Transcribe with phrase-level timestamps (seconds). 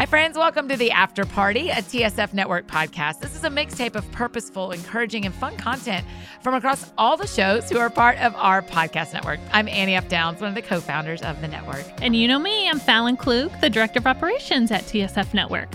[0.00, 0.38] Hi, friends.
[0.38, 3.20] Welcome to the After Party, a TSF Network podcast.
[3.20, 6.06] This is a mixtape of purposeful, encouraging, and fun content
[6.40, 9.40] from across all the shows who are part of our podcast network.
[9.52, 10.08] I'm Annie F.
[10.08, 11.84] Downs, one of the co founders of the network.
[12.00, 15.68] And you know me, I'm Fallon Klug, the Director of Operations at TSF Network.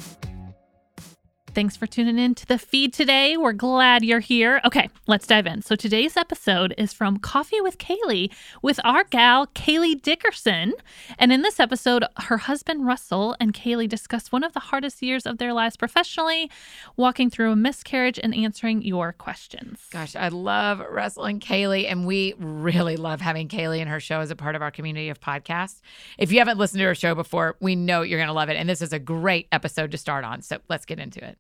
[1.56, 3.38] Thanks for tuning in to the feed today.
[3.38, 4.60] We're glad you're here.
[4.66, 5.62] Okay, let's dive in.
[5.62, 8.30] So today's episode is from Coffee with Kailey
[8.62, 10.74] with our gal, Kailey Dickerson.
[11.18, 15.26] And in this episode, her husband, Russell, and Kailey discuss one of the hardest years
[15.26, 16.52] of their lives professionally,
[16.98, 19.80] walking through a miscarriage and answering your questions.
[19.92, 24.20] Gosh, I love Russell and Kailey, and we really love having Kailey and her show
[24.20, 25.80] as a part of our community of podcasts.
[26.18, 28.58] If you haven't listened to her show before, we know you're going to love it.
[28.58, 30.42] And this is a great episode to start on.
[30.42, 31.38] So let's get into it.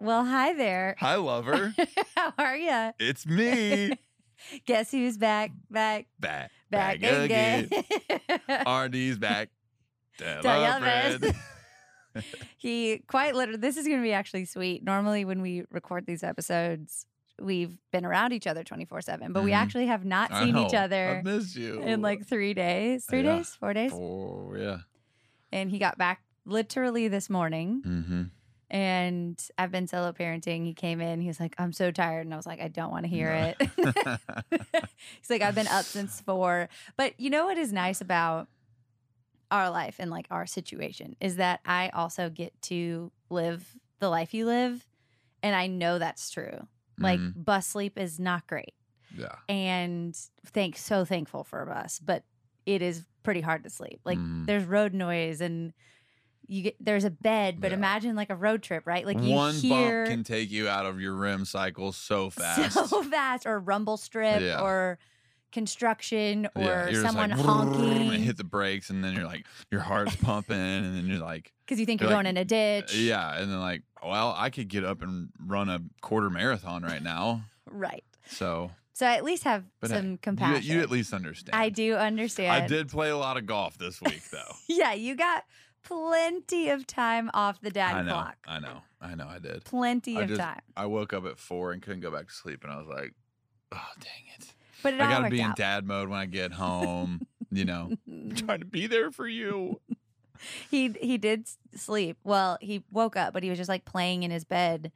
[0.00, 0.96] Well, hi there.
[0.98, 1.74] Hi, lover.
[2.16, 2.92] How are you?
[2.98, 3.92] it's me.
[4.66, 5.50] Guess who's back?
[5.70, 7.68] Back, Back, back, back again.
[7.70, 8.66] again.
[8.66, 9.50] RD's back.
[10.16, 11.36] Tell Tell a your friends.
[12.56, 13.60] he quite literally.
[13.60, 14.82] This is going to be actually sweet.
[14.82, 17.04] Normally, when we record these episodes,
[17.38, 19.56] we've been around each other twenty four seven, but we Mhm.
[19.56, 21.82] actually have not seen each other I miss you.
[21.82, 23.36] in like three days, three Yeah.
[23.36, 24.78] days, four days, Oh, yeah.
[25.52, 27.82] and he got back literally this morning.
[27.86, 28.22] Mm-hmm.
[28.70, 30.64] And I've been solo parenting.
[30.64, 31.20] He came in.
[31.20, 33.30] He was like, "I'm so tired," and I was like, "I don't want to hear
[33.32, 33.60] it."
[34.50, 36.68] He's like, I've been up since four.
[36.96, 38.48] But you know what is nice about
[39.50, 44.32] our life and like our situation is that I also get to live the life
[44.32, 44.86] you live.
[45.42, 46.68] And I know that's true.
[47.00, 47.44] Like Mhm.
[47.44, 48.74] bus sleep is not great.
[49.16, 49.34] Yeah.
[49.48, 52.24] And thank so thankful for a bus, but
[52.66, 54.00] it is pretty hard to sleep.
[54.04, 54.46] Like Mhm.
[54.46, 55.72] there's road noise and
[56.50, 57.76] you get there's a bed, but Yeah.
[57.76, 59.06] imagine like a road trip, right?
[59.06, 62.74] Like you One hear bump can take you out of your REM cycle so fast.
[62.90, 64.60] so fast, or rumble strip, Yeah.
[64.60, 64.98] or
[65.52, 69.80] construction, or Yeah, someone like, honking and hit the brakes, and then you're like, your
[69.80, 72.44] heart's pumping, and then you're like, because you think you're you're, like, going in a
[72.44, 72.94] ditch.
[72.94, 77.02] yeah, and then like, well, I could get up and run a quarter marathon right
[77.02, 77.42] now.
[77.70, 78.04] Right.
[78.26, 80.76] So, So I at least have but some hey, you, compassion.
[80.76, 81.54] you at least understand.
[81.54, 82.52] I do understand.
[82.52, 84.52] I did play a lot of golf this week, though.
[84.68, 85.44] Yeah, you got
[85.82, 88.36] plenty of time off the dad I know, clock.
[88.46, 89.64] I know, I know, I did.
[89.64, 90.60] Plenty I of just- time.
[90.76, 93.14] I woke up at four and couldn't go back to sleep, and I was like,
[93.72, 94.46] oh dang it!
[94.82, 95.56] But it I gotta be in out.
[95.56, 97.26] dad mode when I get home.
[97.50, 97.90] you know,
[98.36, 99.80] trying to be there for you.
[100.70, 102.16] he he did sleep.
[102.24, 104.92] Well, he woke up, but he was just like playing in his bed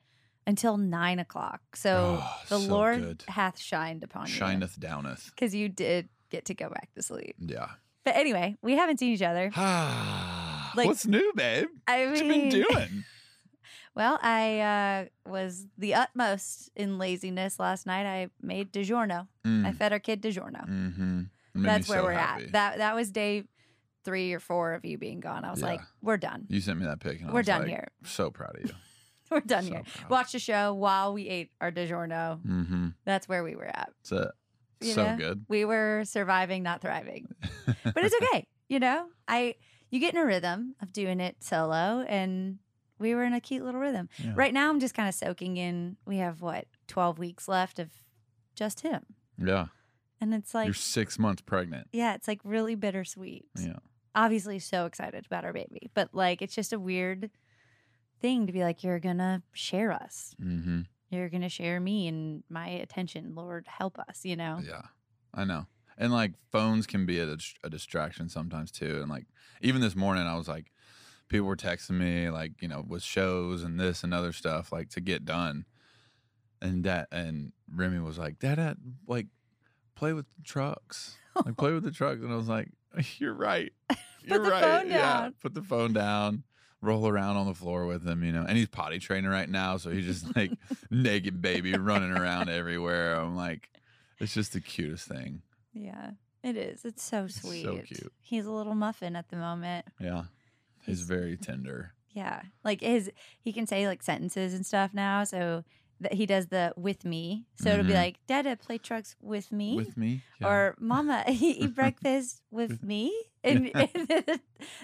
[0.47, 1.61] until nine o'clock.
[1.75, 3.25] So Oh, the so Lord good.
[3.29, 4.33] hath shined upon you.
[4.33, 5.31] Shineth downeth.
[5.35, 7.35] Because you did get to go back to sleep.
[7.39, 7.69] Yeah.
[8.05, 9.51] But anyway, we haven't seen each other.
[10.77, 11.69] Like- What's new, babe?
[11.87, 13.05] I What you been doing?
[13.95, 18.07] Well, I uh, was the utmost in laziness last night.
[18.07, 19.29] I made DiGiorno.
[19.45, 20.69] I Mm, fed our kid DiGiorno.
[20.69, 21.23] mm-hmm.
[21.55, 22.51] That's where we're at.
[22.53, 23.45] That that was day
[24.05, 25.45] three or four of you being gone.
[25.45, 25.67] I was Yeah.
[25.67, 26.47] like, we're done.
[26.49, 27.89] you sent me that pic, and We're was done like, here.
[28.05, 28.75] So proud of you.
[29.31, 29.83] We're done So here.
[29.97, 30.11] proud.
[30.11, 32.41] Watched a show while we ate our DiGiorno.
[32.45, 32.89] Mm-hmm.
[33.07, 33.91] That's where we were at.
[34.11, 34.31] That's it.
[34.89, 35.17] You so know?
[35.17, 35.47] good.
[35.49, 37.29] We were surviving, not thriving.
[37.85, 38.47] But it's okay.
[38.69, 39.55] you know, I
[39.95, 42.59] you get in a rhythm of doing it solo, and
[42.99, 44.09] we were in a cute little rhythm.
[44.19, 44.33] Yeah.
[44.35, 45.97] Right now, I'm just kind of soaking in.
[46.07, 47.91] We have what 12 weeks left of
[48.55, 49.03] just him,
[49.39, 49.67] Yeah.
[50.21, 51.89] and it's like, You're six months pregnant.
[51.93, 53.47] yeah, it's like really bittersweet.
[53.59, 53.79] Yeah.
[54.15, 57.31] Obviously, so excited about our baby, but like, it's just a weird
[58.21, 60.35] thing to be like, you're gonna share us.
[60.43, 60.83] Mm-hmm.
[61.11, 63.35] You're gonna share me and my attention.
[63.35, 64.25] Lord, help us.
[64.25, 64.61] You know.
[64.65, 64.83] Yeah,
[65.35, 65.67] I know.
[65.99, 69.01] And like phones can be a, a distraction sometimes too.
[69.01, 69.27] And like
[69.61, 70.71] even this morning, I was like,
[71.29, 74.91] people were texting me like you know with shows and this and other stuff like
[74.91, 75.65] to get done.
[76.63, 79.27] And that and Remy was like, Dad, Dad, like
[79.95, 82.21] play with the trucks, like play with the trucks.
[82.23, 82.71] And I was like,
[83.19, 83.73] You're right.
[84.25, 84.63] You're the right.
[84.63, 85.35] phone Yeah, down.
[85.43, 86.45] put the phone down.
[86.81, 89.79] Roll around on the floor with him, you know, and he's potty training right now,
[89.79, 90.51] so he's just like
[90.91, 93.15] naked baby running around everywhere.
[93.15, 93.71] I'm like,
[94.21, 95.41] it's just the cutest thing.
[95.75, 96.13] Yeah,
[96.43, 96.85] it is.
[96.85, 97.65] It's so sweet.
[97.65, 98.13] so cute.
[98.23, 99.87] He's a little muffin at the moment.
[100.01, 100.25] Yeah.
[100.87, 101.93] He's He's- very tender.
[102.11, 103.11] Yeah, like his
[103.41, 105.25] he can say like sentences and stuff now.
[105.25, 105.65] So
[106.01, 107.47] that he does the with me.
[107.57, 107.97] So it'll be Mhm.
[107.97, 109.75] like, Dada, play trucks with me.
[109.77, 110.23] With me.
[110.41, 110.47] Yeah.
[110.49, 113.13] Or Mama, eat breakfast with me,
[113.45, 114.41] and, and the,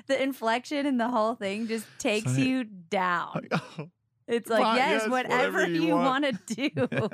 [0.09, 3.31] the inflection and the whole thing just takes like- you down.
[3.35, 3.91] Like, oh,
[4.27, 7.09] It's like, yes, yes, whatever, whatever you you want." want to do.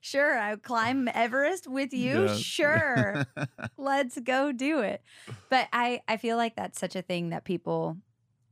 [0.00, 2.24] Sure, I'll climb Everest with you.
[2.24, 2.38] yes.
[2.38, 3.26] Sure,
[3.76, 5.02] let's go do it.
[5.50, 7.96] But I, I feel like that's such a thing that people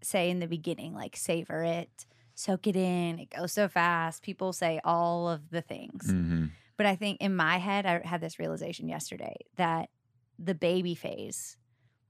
[0.03, 4.23] say in the beginning, like savor it, soak it in, it goes so fast.
[4.23, 6.07] People say all of the things.
[6.13, 6.51] Mhm.
[6.77, 9.91] But I think in my head, I had this realization yesterday that
[10.39, 11.57] the baby phase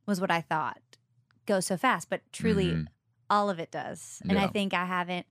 [0.06, 0.81] was what I thought
[1.47, 2.08] goes so fast.
[2.08, 2.87] But truly, Mhm.
[3.31, 4.20] All of it does.
[4.29, 5.26] And I think I haven't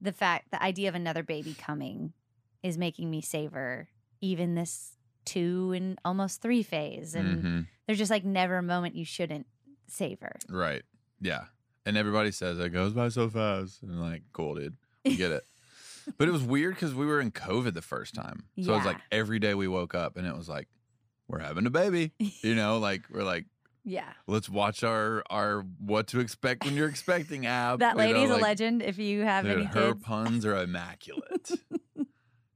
[0.00, 2.12] the fact the idea of another baby coming
[2.62, 3.88] is making me savor
[4.20, 7.14] even this two and almost three phase.
[7.14, 7.66] And Mhm.
[7.86, 9.46] there's just like never a moment you shouldn't
[9.88, 10.32] savor.
[10.48, 10.82] Right.
[11.20, 11.46] Yeah.
[11.86, 13.82] And everybody says it goes by so fast.
[13.82, 14.76] And like, cool, dude.
[15.04, 15.44] We get it.
[16.18, 18.44] but it was weird because we were in COVID the first time.
[18.60, 20.68] So it was like every day we woke up and it was like,
[21.28, 22.12] we're having a baby.
[22.18, 23.46] You know, like we're like,
[23.84, 24.12] Yeah.
[24.28, 27.78] let's watch our our what to expect when you're expecting app.
[27.80, 31.50] That you know, lady's a legend if you have dude, any her puns are immaculate.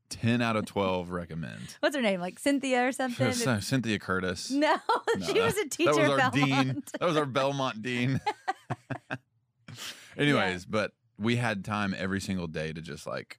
[0.09, 1.77] 10 out of 12 recommend.
[1.81, 2.21] What's her name?
[2.21, 3.33] Like Cynthia or something?
[3.33, 4.51] So, Cynthia Curtis.
[4.53, 4.77] no,
[5.17, 6.83] No, she that- was a teacher that was our at dean.
[7.01, 8.21] That was our Belmont dean.
[10.17, 13.39] Anyways, but we had time every single day to just like,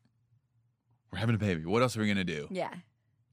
[1.11, 1.65] we're having a baby.
[1.65, 2.47] What else are we gonna do?
[2.51, 2.73] yeah.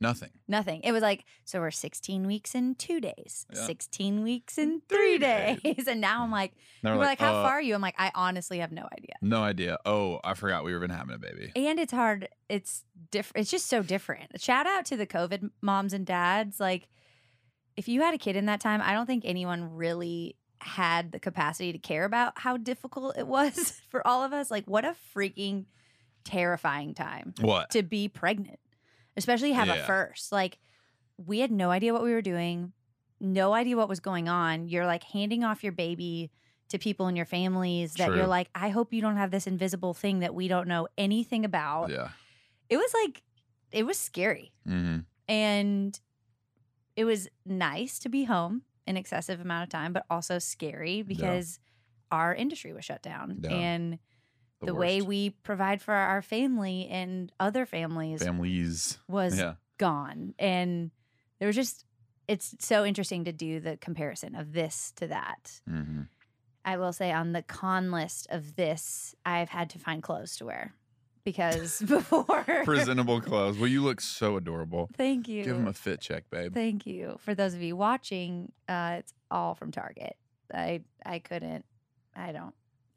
[0.01, 0.31] Nothing.
[0.49, 0.81] Nothing.
[0.83, 3.65] It was like, so we're 16 weeks in two days, Yeah.
[3.65, 5.61] 16 weeks in Three days.
[5.89, 6.53] And now I'm like,
[6.83, 7.75] we're like, how uh, far are you?
[7.75, 9.15] I'm like, I honestly have no idea.
[9.23, 9.79] No idea.
[9.87, 11.53] Oh, I forgot we were even having a baby.
[11.57, 12.29] And it's hard.
[12.49, 13.43] It's different.
[13.43, 14.41] It's just so different.
[14.41, 16.59] Shout out to the COVID moms and dads.
[16.61, 16.89] Like,
[17.77, 21.21] if you had a kid in that time, I don't think anyone really had the
[21.21, 24.51] capacity to care about how difficult it was for all of us.
[24.51, 25.67] Like, what a freaking
[26.25, 27.71] terrifying time What?
[27.71, 28.59] to be pregnant,
[29.17, 30.33] especially have a first.
[30.33, 30.59] Like,
[31.17, 32.73] we had no idea what we were doing,
[33.21, 34.69] no idea what was going on.
[34.69, 36.31] You're like handing off your baby
[36.69, 38.17] to people in your families that True.
[38.17, 41.45] you're like, I hope you don't have this invisible thing that we don't know anything
[41.45, 41.91] about.
[41.91, 42.09] Yeah.
[42.69, 43.23] It was like,
[43.71, 44.53] it was scary.
[44.67, 45.99] hmm And
[46.97, 51.59] it was nice to be home an excessive amount of time, but also scary because
[52.11, 53.39] our industry was shut down.
[53.43, 53.51] Yeah.
[53.51, 53.99] And
[54.67, 58.99] the, way we provide for our family and other families families.
[59.09, 59.55] was Yeah.
[59.79, 60.35] gone.
[60.39, 60.91] And
[61.39, 61.85] there was just,
[62.29, 65.61] it's so interesting to do the comparison of this to that.
[65.69, 66.03] hmm
[66.67, 70.47] I will say on the con list of this, I've had to find clothes to
[70.47, 70.73] wear
[71.23, 72.43] because before.
[72.65, 73.59] Presentable clothes.
[73.59, 74.89] Well, you look so adorable.
[74.97, 75.45] Thank you.
[75.45, 76.55] Give him a fit check, babe.
[76.55, 77.17] Thank you.
[77.19, 80.17] For those of you watching, uh, it's all from Target.
[80.55, 81.67] I I couldn't.
[82.17, 82.55] I don't.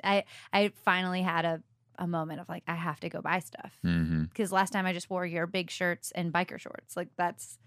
[0.08, 0.24] I
[0.54, 1.62] I finally had a
[2.00, 4.24] a moment of like I have to go buy stuff mm-hmm.
[4.26, 6.96] because last time I just wore your big shirts and biker shorts.
[6.96, 7.58] Like that's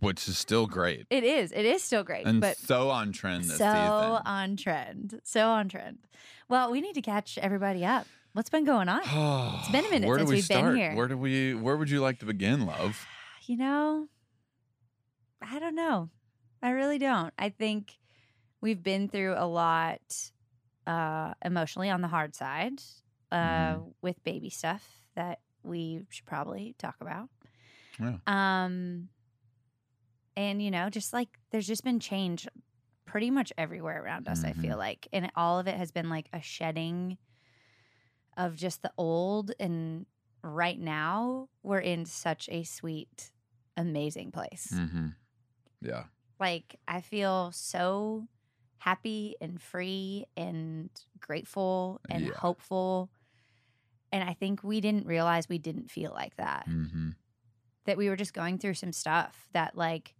[0.00, 1.06] Which is still great.
[1.10, 1.52] it is.
[1.52, 4.22] It is still great, And but so on trend this so season.
[4.26, 5.20] on trend.
[5.24, 5.98] So on trend.
[6.48, 8.06] Well, we need to catch everybody up.
[8.34, 9.00] What's been going on?
[9.60, 10.94] it's been a minute Where since we we've been here.
[10.94, 11.54] Where do we?
[11.54, 13.06] Where would you like to begin, love?
[13.44, 14.06] You know,
[15.42, 16.08] I don't know.
[16.62, 17.34] I really don't.
[17.36, 17.98] I think
[18.60, 20.00] we've been through a lot
[20.86, 22.80] uh, emotionally on the hard side
[23.30, 23.92] uh, Mhm.
[24.02, 27.28] with baby stuff that we should probably talk about.
[28.00, 28.16] Yeah.
[28.26, 29.08] Um,
[30.36, 32.48] and you know, just like there's just been change
[33.04, 34.44] pretty much everywhere around us.
[34.44, 34.60] I Mhm.
[34.62, 37.18] feel like, and all of it has been like a shedding
[38.36, 39.52] of just the old.
[39.60, 40.06] And
[40.42, 43.30] right now, we're in such a sweet,
[43.76, 44.68] amazing place.
[44.74, 45.08] Mm-hmm.
[45.82, 46.04] Yeah.
[46.40, 48.26] Like I feel so
[48.82, 50.90] happy and free and
[51.20, 52.34] grateful and Yeah.
[52.34, 53.10] hopeful.
[54.12, 57.10] And I think we didn't realize we didn't feel like that Mm-hmm.
[57.86, 60.14] that we were just going through some stuff that like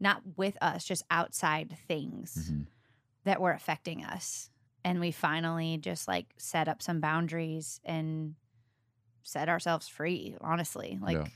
[0.00, 2.62] not with us just outside things hmm
[3.24, 4.50] that were affecting us
[4.84, 8.36] and we finally just like set up some boundaries and
[9.24, 11.28] set ourselves free honestly like Yeah.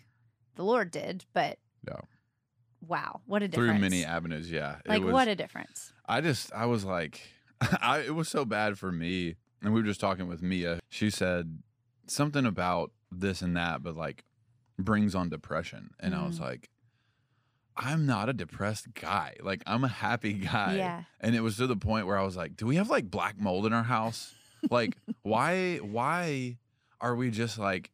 [0.56, 2.00] the lord did but Yeah.
[2.86, 3.70] Wow what a difference.
[3.70, 4.50] Through many avenues.
[4.50, 4.76] Yeah.
[4.86, 7.20] Like was- what a difference I just I was like
[7.80, 9.36] I it was so bad for me.
[9.62, 10.80] And we were just talking with Mia.
[10.88, 11.58] She said
[12.08, 14.24] something about this and that, but like
[14.76, 15.90] brings on depression.
[16.00, 16.42] And I was Mm.
[16.42, 16.68] like,
[17.76, 19.36] I'm not a depressed guy.
[19.40, 20.74] Like I'm a happy guy.
[20.76, 23.08] yeah And it was to the point where I was like, do we have like
[23.10, 24.34] black mold in our house?
[24.68, 26.58] Like why why
[27.00, 27.91] are we just like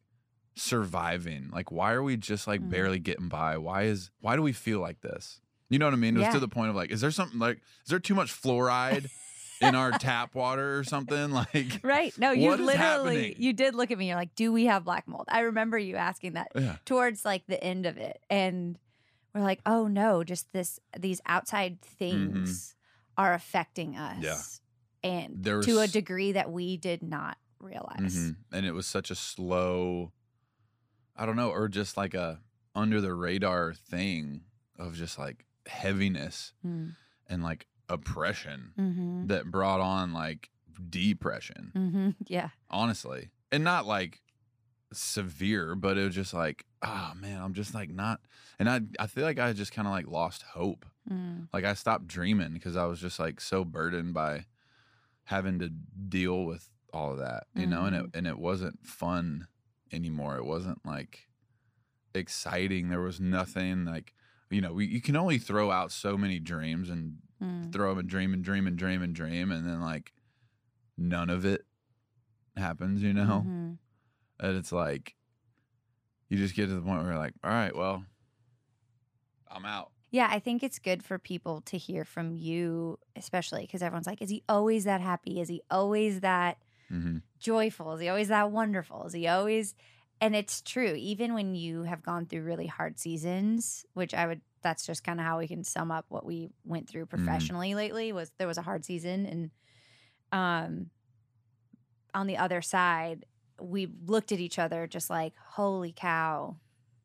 [0.58, 1.50] surviving?
[1.52, 2.70] Like why are we just like Mm.
[2.70, 3.56] barely getting by?
[3.58, 5.40] Why is why do we feel like this?
[5.70, 6.16] You know what I mean?
[6.16, 6.32] It was Yeah.
[6.32, 9.10] to the point of like, is there something like is there too much fluoride
[9.60, 11.30] in our tap water or something?
[11.54, 14.84] Like right no you literally you did look at me you're like do we have
[14.84, 16.76] black mold i remember you asking that yeah.
[16.84, 18.78] towards like the end of it and
[19.34, 22.74] we're like oh no just this these outside things
[23.16, 24.60] are affecting us
[25.04, 28.36] and There to a degree that we did not realize Mhm.
[28.52, 30.12] And it was such a slow
[31.18, 32.40] I don't know, or just like a
[32.74, 34.42] under the radar thing
[34.78, 36.94] of just like heaviness Mm.
[37.26, 40.50] and like oppression hmm that brought on like
[40.90, 43.30] depression, hmm yeah honestly.
[43.50, 44.20] And not like
[44.92, 48.20] severe, but it was just like, oh man, I'm just like not
[48.58, 50.86] and I I feel like I just kind of like lost hope.
[51.10, 51.48] Mm.
[51.52, 54.46] Like I stopped dreaming because I was just like so burdened by
[55.24, 55.68] having to
[56.08, 59.46] deal with all of that, you know, and it and it wasn't fun
[59.92, 60.36] anymore.
[60.36, 61.28] It wasn't like
[62.14, 62.88] exciting.
[62.88, 64.14] There was nothing like
[64.50, 67.72] you know, we, you can only throw out so many dreams and Mm.
[67.72, 70.12] throw them and dream and dream and dream and dream, and then like
[70.96, 71.64] none of it
[72.56, 73.44] happens, you know.
[73.46, 73.78] Mhm.
[74.40, 75.14] And it's like
[76.28, 78.04] you just get to the point where you're like, all right, well,
[79.48, 79.92] I'm out.
[80.10, 84.22] Yeah, I think it's good for people to hear from you, especially because everyone's like,
[84.22, 85.40] is he always that happy?
[85.40, 87.94] Is he always that hmm joyful?
[87.94, 89.04] Is he always that wonderful?
[89.06, 89.74] Is he always.
[90.20, 94.40] And it's true, even when you have gone through really hard seasons, which I would,
[94.62, 98.12] that's just kind of how we can sum up what we went through professionally lately
[98.12, 99.26] was there was a hard season.
[99.26, 99.50] And
[100.32, 100.90] um,
[102.14, 103.26] on the other side,
[103.60, 106.56] we looked at each other just like, holy cow,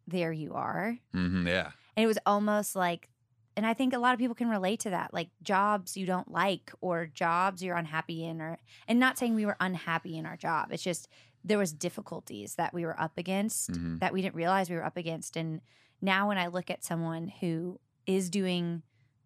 [0.07, 0.97] there you are.
[1.15, 1.71] Mm-hmm, yeah.
[1.95, 3.09] And it was almost like,
[3.55, 6.31] and I think a lot of people can relate to that, like jobs you don't
[6.31, 8.57] like or jobs you're unhappy in, or,
[8.87, 10.69] and not saying we were unhappy in our job.
[10.71, 11.07] It's just
[11.43, 14.85] there was difficulties that we were up against hmm that we didn't realize we were
[14.85, 15.37] up against.
[15.37, 15.61] And
[16.01, 18.81] now when I look at someone who is doing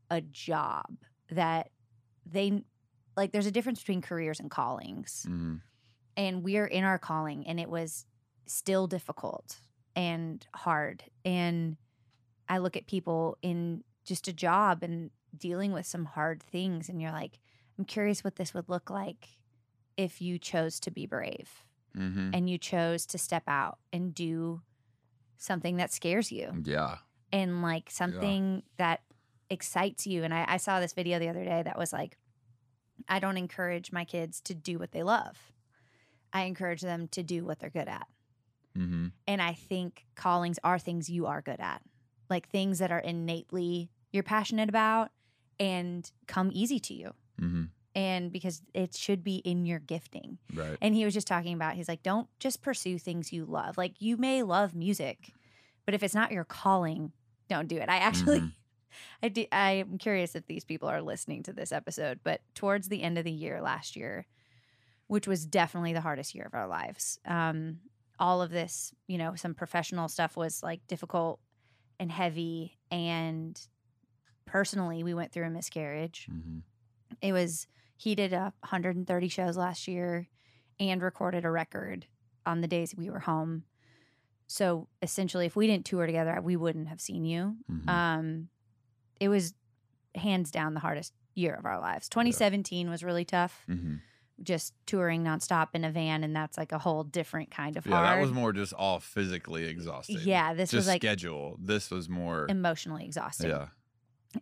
[0.10, 0.98] a job
[1.32, 1.70] that
[2.26, 2.64] they
[3.16, 5.56] like, there's a difference between careers and callings hmm
[6.16, 8.06] and we're in our calling and it was
[8.48, 9.58] still difficult
[9.96, 11.78] and hard and
[12.50, 17.02] i look at people in just a job and dealing with some hard things and
[17.02, 17.40] you're like
[17.78, 19.38] i'm curious what this would look like
[19.98, 24.62] if you chose to be brave hmm and you chose to step out and do
[25.38, 26.98] something that scares you Yeah.
[27.32, 29.02] and like something that
[29.50, 30.24] excites you.
[30.24, 32.18] And I, I saw this video the other day that was like,
[33.08, 35.38] I don't encourage my kids to do what they love.
[36.34, 38.08] I encourage them to do what they're good at.
[38.76, 41.82] hmm And I think callings are things you are good at,
[42.30, 45.12] like things that are innately you're passionate about
[45.60, 47.14] and come easy to you.
[47.40, 47.64] hmm
[47.96, 50.38] And because it should be in your gifting.
[50.54, 50.78] Right.
[50.82, 53.78] And he was just talking about, he's like, don't just pursue things you love.
[53.78, 55.34] Like you may love music,
[55.86, 57.12] but if it's not your calling,
[57.50, 57.90] don't do it.
[57.90, 58.52] I actually, Mhm.
[59.24, 63.02] I do, I'm curious if these people are listening to this episode, but towards the
[63.04, 64.26] end of the year last year,
[65.08, 67.80] which was definitely the hardest year of our lives, um,
[68.20, 71.40] all of this, you know, some professional stuff was like difficult
[72.00, 72.78] and heavy.
[72.92, 73.60] And
[74.48, 76.28] personally, we went through a miscarriage.
[76.30, 76.60] Hmm
[77.22, 80.28] it was he did a 130 shows last year
[80.80, 82.06] and recorded a record
[82.46, 83.64] on the days we were home.
[84.48, 87.56] So essentially if we didn't tour together we wouldn't have seen you.
[87.68, 88.50] Hmm um
[89.20, 89.54] it was
[90.16, 92.10] hands down the hardest year of our lives.
[92.10, 93.96] 2017 was really tough hmm
[94.44, 97.96] just touring nonstop in a van and that's like a whole different kind of Yeah,
[97.96, 98.06] hard.
[98.18, 100.20] that was more just all physically exhausting.
[100.24, 101.58] yeah this just was like schedule.
[101.60, 102.46] This was more.
[102.50, 103.50] emotionally exhausting.
[103.50, 103.68] Yeah.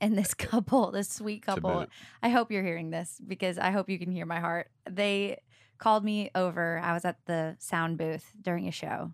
[0.01, 1.85] And this couple this sweet couple.
[2.21, 4.69] I hope you're hearing this because I hope you can hear my heart.
[4.89, 5.39] They
[5.77, 6.79] called me over.
[6.83, 9.11] I was at the sound booth during a show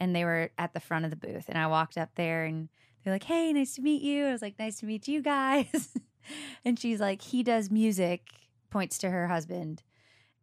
[0.00, 1.46] and they were at the front of the booth.
[1.48, 2.68] And I walked up there and
[3.02, 4.26] they're like, Hey, nice to meet you.
[4.26, 5.94] I was like, Nice to meet you guys.
[6.64, 8.22] and she's like, He does music,
[8.70, 9.82] points to her husband.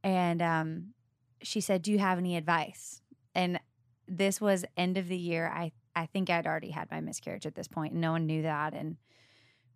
[0.04, 0.94] And um,
[1.42, 3.02] she said, Do you have any advice?
[3.34, 3.60] And
[4.08, 5.52] this was end of the year.
[5.54, 8.44] I, I think I'd already had my miscarriage at this point, and no one knew
[8.44, 8.74] that.
[8.74, 8.98] And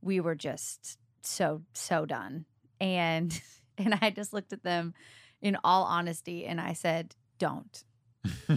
[0.02, 2.46] we were just so so done
[2.80, 3.42] and
[3.78, 4.94] and i just looked at them
[5.42, 7.84] in all honesty and i said don't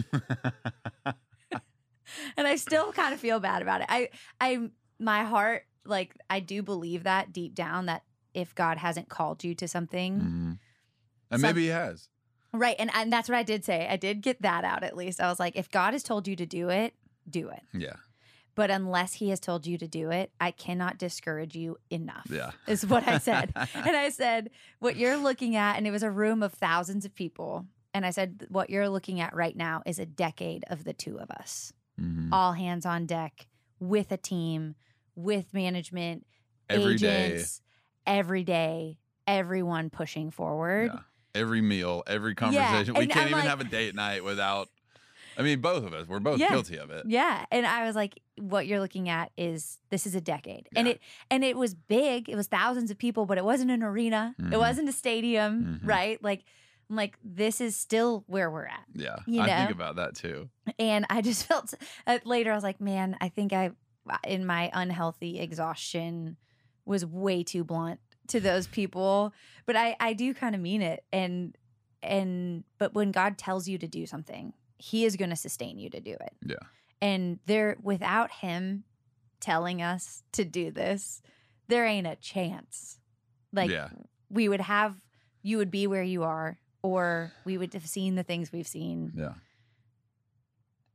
[2.37, 4.09] and i still kind of feel bad about it i
[4.41, 4.69] i
[4.99, 9.53] my heart like i do believe that deep down that if god hasn't called you
[9.55, 10.59] to something Mhm.
[11.31, 12.09] And Some- maybe he has.
[12.53, 15.19] right and, and that's what i did say i did get that out at least
[15.21, 16.93] i was like if god has told you to do it
[17.29, 17.95] do it Yeah.
[18.55, 22.51] But unless he has told you to do it i cannot discourage you enough Yeah.
[22.67, 26.11] is what i said and I said, What you're looking at, and it was a
[26.11, 27.65] room of thousands of people.
[27.93, 31.17] And I said, What you're looking at right now is a decade of the two
[31.19, 32.29] of us, Mhm.
[32.31, 33.47] all hands on deck
[33.79, 34.75] with a team,
[35.15, 36.25] with management,
[36.69, 37.25] Every day.
[37.33, 37.61] agents,
[38.05, 40.91] every day, everyone pushing forward.
[40.93, 40.99] Yeah.
[41.35, 42.93] Every meal, every conversation.
[42.95, 44.69] we and can't I'm even like- have a date night without.
[45.37, 46.07] I mean, both of us.
[46.07, 46.49] We're both Yeah.
[46.49, 47.05] guilty of it.
[47.07, 47.45] Yeah.
[47.51, 50.69] And I was like, what you're looking at is this is a decade.
[50.75, 50.99] And it
[51.29, 52.29] and it was big.
[52.29, 54.35] It was thousands of people, but it wasn't an arena.
[54.39, 54.57] It Mhm.
[54.59, 55.87] wasn't a stadium, Mhm.
[55.87, 56.23] right?
[56.23, 56.43] Like
[56.89, 58.83] I'm like, this is still where we're at.
[58.93, 59.15] Yeah.
[59.25, 60.49] You I think about that too.
[60.77, 61.73] And I just felt
[62.05, 63.71] uh, later, I was like, man, I think I,
[64.27, 66.35] in my unhealthy exhaustion,
[66.85, 69.33] was way too blunt to those people.
[69.65, 71.05] But I, I do kind of mean it.
[71.13, 71.57] And,
[72.01, 75.89] and, but when God tells you to do something, He is going to sustain you
[75.91, 76.33] to do it.
[76.45, 76.55] Yeah.
[77.01, 78.83] And there, without Him
[79.39, 81.21] telling us to do this,
[81.67, 82.99] there ain't a chance.
[83.51, 83.89] Like, yeah.
[84.29, 84.95] we would have
[85.45, 89.11] you would be where you are, or we would have seen the things we've seen.
[89.15, 89.33] Yeah.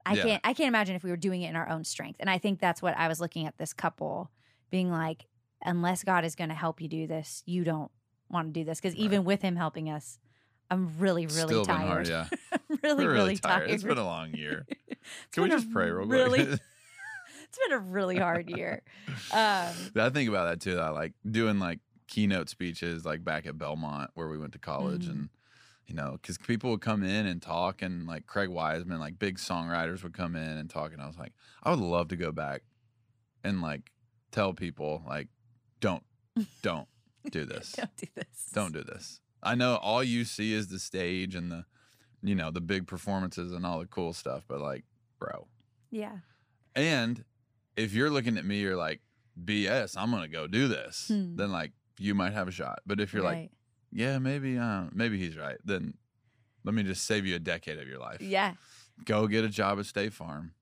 [0.06, 0.22] I Yeah.
[0.22, 2.16] can't I can't imagine if we were doing it in our own strength.
[2.20, 4.30] And I think that's what I was looking at this couple
[4.70, 5.26] being like,
[5.62, 7.90] unless God is going to help you do this, you don't
[8.30, 8.80] want to do this.
[8.80, 10.18] Because even with Him helping us,
[10.70, 12.08] I'm really, really Still tired.
[12.08, 12.08] hard.
[12.08, 12.28] Yeah.
[12.82, 13.60] Really, We're really, tired.
[13.60, 13.70] tired.
[13.70, 14.66] It's been a long year.
[15.32, 16.60] Can we just pray real really, quick?
[17.44, 18.82] it's been a really hard year.
[19.32, 20.78] Um, I think about that too.
[20.78, 25.06] I like doing like keynote speeches, like back at Belmont where we went to college,
[25.06, 25.10] Mhm.
[25.10, 25.28] and
[25.86, 29.38] you know, because people would come in and talk, and like Craig Wiseman, like big
[29.38, 31.32] songwriters would come in and talk, and I was like,
[31.62, 32.62] I would love to go back
[33.42, 33.90] and like
[34.30, 35.28] tell people like,
[35.80, 36.02] don't,
[36.62, 36.86] don't
[37.30, 38.50] do this, don't do this.
[38.52, 39.20] don't do this.
[39.42, 41.64] I know all you see is the stage and the,
[42.22, 44.84] you know, the big performances and all the cool stuff, but like,
[45.18, 45.46] bro,
[45.90, 46.18] Yeah.
[46.74, 47.24] and
[47.76, 49.00] if you're looking at me, you're like,
[49.42, 51.08] BS, I'm gonna go do this.
[51.08, 51.36] Hmm.
[51.36, 52.80] Then like you might have a shot.
[52.86, 53.50] But if you're like,
[53.92, 55.56] yeah, maybe, uh, maybe he's right.
[55.64, 55.94] Then
[56.64, 58.20] let me just save you a decade of your life.
[58.20, 58.54] yeah.
[59.04, 60.52] Go get a job at State Farm.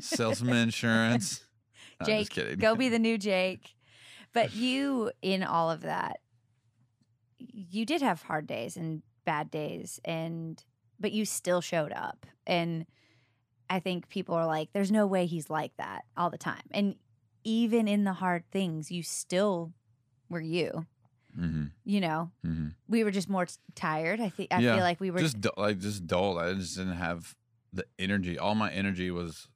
[0.00, 1.42] Sell some insurance.
[2.00, 2.58] No, Jake, just kidding.
[2.58, 3.74] go be the new Jake.
[4.34, 6.18] But you, in all of that,
[7.38, 10.64] you did have hard days and bad days, and
[10.98, 12.24] but you still showed up.
[12.46, 12.86] And
[13.68, 16.96] I think people are like, "There's no way he's like that all the time." And
[17.44, 19.74] even in the hard things, you still
[20.30, 20.86] were you.
[21.34, 24.20] hmm You know, hmm we were just more t- tired.
[24.20, 26.38] I think I Yeah, feel like we were Just like just dull.
[26.38, 27.34] I just didn't have
[27.72, 28.38] the energy.
[28.38, 29.48] All my energy was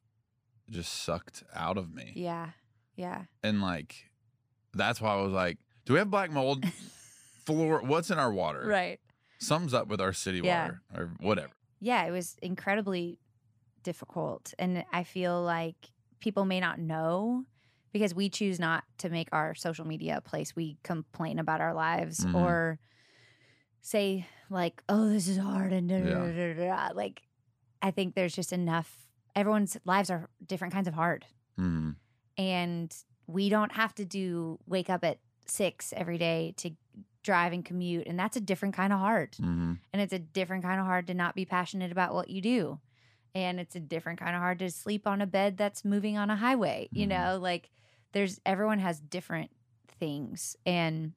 [0.69, 2.11] just sucked out of me.
[2.15, 2.49] yeah,
[2.95, 3.23] yeah.
[3.43, 4.09] and like
[4.73, 6.63] that's why I was like, do we have black mold?
[7.45, 8.63] Floor, what's in our water?
[8.67, 8.99] Right.
[9.41, 10.63] Something's up with our city Yeah.
[10.63, 11.51] water or whatever.
[11.79, 13.17] yeah, it was incredibly
[13.83, 14.53] difficult.
[14.59, 17.45] And I feel like people may not know
[17.91, 21.73] because we choose not to make our social media a place we complain about our
[21.73, 22.35] lives Mhm.
[22.35, 22.79] or
[23.81, 25.73] say, like, oh, this is hard.
[25.73, 27.23] And da, da, da, like,
[27.81, 29.07] I think there's just enough.
[29.35, 31.25] Everyone's lives are different kinds of hard.
[31.57, 31.95] Mhm.
[32.37, 32.95] And
[33.27, 36.71] we don't have to do wake up at six every day to
[37.23, 38.07] drive and commute.
[38.07, 39.77] And that's a different kind of hard Mhm.
[39.93, 42.79] and it's a different kind of hard to not be passionate about what you do
[43.33, 46.29] and it's a different kind of hard to sleep on a bed that's moving on
[46.29, 47.09] a highway you Mhm.
[47.09, 47.69] know like
[48.13, 49.51] there's everyone has different
[49.87, 51.13] things and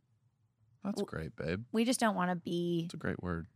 [0.84, 1.64] That's W- great, babe.
[1.72, 3.46] we just don't want to be It's a great word.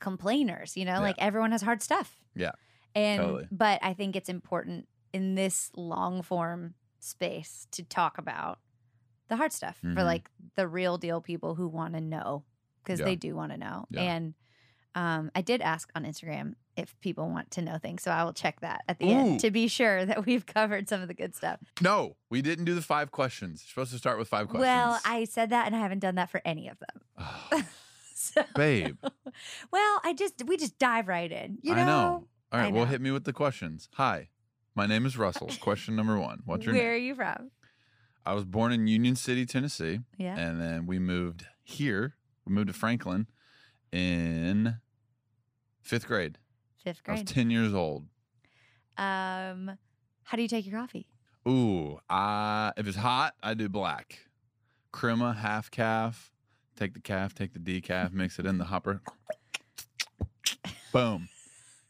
[0.00, 0.98] complainers you know Yeah.
[1.00, 2.50] like everyone has hard stuff Yeah,
[2.94, 3.48] and totally.
[3.52, 8.58] but i think it's important in this long form space to talk about
[9.32, 10.04] the hard stuff for Mhm.
[10.04, 12.44] like the real deal people who want to know
[12.84, 13.06] because Yeah.
[13.06, 14.02] they do want to know Yeah.
[14.02, 14.34] and
[14.94, 18.34] um, i did ask on instagram if people want to know things so i will
[18.34, 19.18] check that at the Ooh.
[19.18, 22.66] end to be sure that we've covered some of the good stuff No, we didn't
[22.66, 23.62] do the five questions.
[23.64, 24.66] You're supposed to start with five questions.
[24.66, 27.62] well i said that and i haven't done that for any of them Oh,
[28.14, 28.98] so babe,
[29.72, 32.28] well i just we just dive right in you know, I know.
[32.52, 33.88] All right, well, hit me with the questions.
[33.94, 34.28] Hi,
[34.74, 35.48] my name is Russell.
[35.60, 36.42] Question number one.
[36.44, 36.92] What's your where name?
[36.92, 37.50] are you from
[38.24, 40.00] I was born in Union City, Tennessee.
[40.16, 42.14] yeah and then we moved here.
[42.46, 43.26] We moved to Franklin
[43.92, 44.76] in
[45.80, 46.38] fifth grade.
[46.82, 47.18] fifth grade.
[47.18, 48.06] I was grade ten years old.
[48.96, 49.78] Um,
[50.24, 51.06] how do you take your coffee?
[51.48, 54.20] Ooh, I if it's hot, I do black.
[54.92, 56.30] Crema, half calf.
[56.76, 59.00] Take the calf, take the decaf, mix it in the hopper.
[60.92, 61.28] Boom,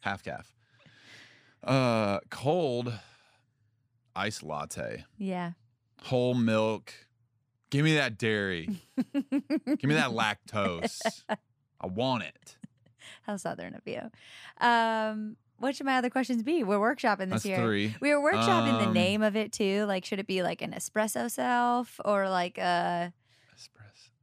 [0.00, 0.54] half calf.
[1.62, 2.92] Uh, cold,
[4.16, 5.52] ice latte, Yeah.
[6.04, 6.92] Whole milk.
[7.70, 8.68] Give me that dairy.
[9.14, 11.00] Give me that lactose.
[11.80, 12.56] I want it.
[13.22, 14.10] How southern of you.
[14.60, 16.64] Um, what should my other questions be?
[16.64, 17.58] We're workshopping this That's year.
[17.58, 17.96] three.
[18.00, 19.84] We were workshopping the Um, name of it too.
[19.84, 23.12] Like, should it be like an espresso self or like a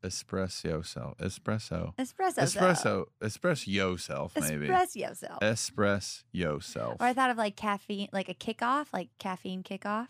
[0.03, 4.67] Espresso, espresso self, espresso, espresso espresso, espresso self, maybe.
[4.67, 5.39] Espresso self.
[5.41, 6.97] Espresso self.
[6.99, 10.07] or I thought of like caffeine, like a kickoff, like caffeine kickoff.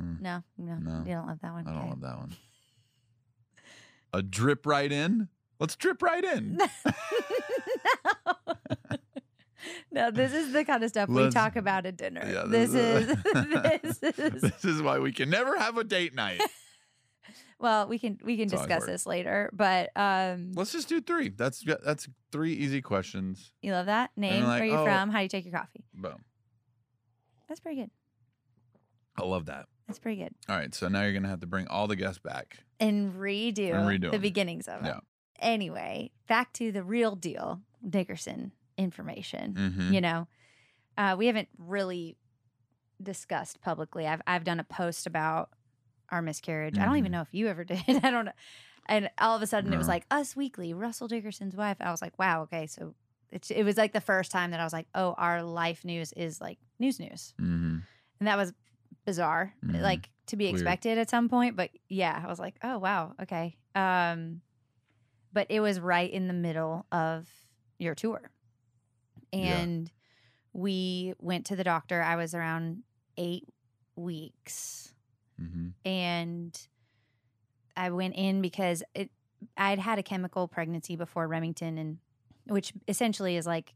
[0.00, 0.14] Hmm.
[0.20, 0.98] No, no, No.
[1.06, 1.66] you don't love that one.
[1.66, 1.88] I don't Okay.
[1.90, 2.32] love that one.
[4.12, 5.28] A drip right in.
[5.60, 6.56] Let's drip right in.
[6.58, 6.66] no.
[9.90, 12.22] no, this is the kind of stuff we Let's- talk about at dinner.
[12.24, 15.84] Yeah, this, this is is- this is this is why we can never have a
[15.84, 16.40] date night.
[17.58, 18.90] well, we can we can It's always discuss work.
[18.90, 19.50] this later.
[19.52, 21.30] But um, Let's just do three.
[21.30, 23.52] That's that's three easy questions.
[23.62, 24.44] you love that name?
[24.44, 24.84] like, Where you oh.
[24.84, 25.10] from?
[25.10, 25.84] How do you take your coffee?
[25.92, 26.24] Boom.
[27.48, 27.90] That's pretty good.
[29.16, 29.66] I love that.
[29.88, 30.34] That's pretty good.
[30.48, 32.58] All right, so now you're gonna have to bring all the guests back.
[32.78, 34.86] And redo, And redo the beginnings of it.
[34.86, 35.00] Yeah.
[35.40, 39.54] Anyway, back to the real deal, Dickerson information.
[39.54, 39.92] Mm-hmm.
[39.92, 40.28] you know
[40.96, 42.16] uh, we haven't really
[43.02, 45.50] discussed publicly i've i've done a post about
[46.10, 47.14] our miscarriage i don't even Mhm.
[47.14, 48.32] know if you ever did i don't know
[48.90, 51.76] And all of a sudden, it was like Us Weekly, Russell Dickerson's wife.
[51.78, 52.94] I was like, wow, okay, so
[53.30, 56.14] it's, it was like the first time that I was like, oh, our life news
[56.14, 57.78] is like news news, Mm-hmm.
[58.20, 58.54] and that was
[59.08, 59.80] bizarre, Mhm.
[59.80, 60.54] like to be Weird.
[60.56, 61.56] expected at some point.
[61.56, 63.56] But yeah, I was like, oh wow, okay.
[63.74, 64.42] Um,
[65.32, 67.26] but it was right in the middle of
[67.78, 68.30] your tour,
[69.32, 69.58] Yeah.
[69.60, 69.90] and
[70.52, 72.02] we went to the doctor.
[72.02, 72.82] I was around
[73.16, 73.48] eight
[73.96, 74.94] weeks
[75.40, 75.68] Mm-hmm.
[75.88, 76.68] and
[77.76, 79.10] I went in because it
[79.56, 81.98] I'd had a chemical pregnancy before Remington and
[82.46, 83.74] which essentially is like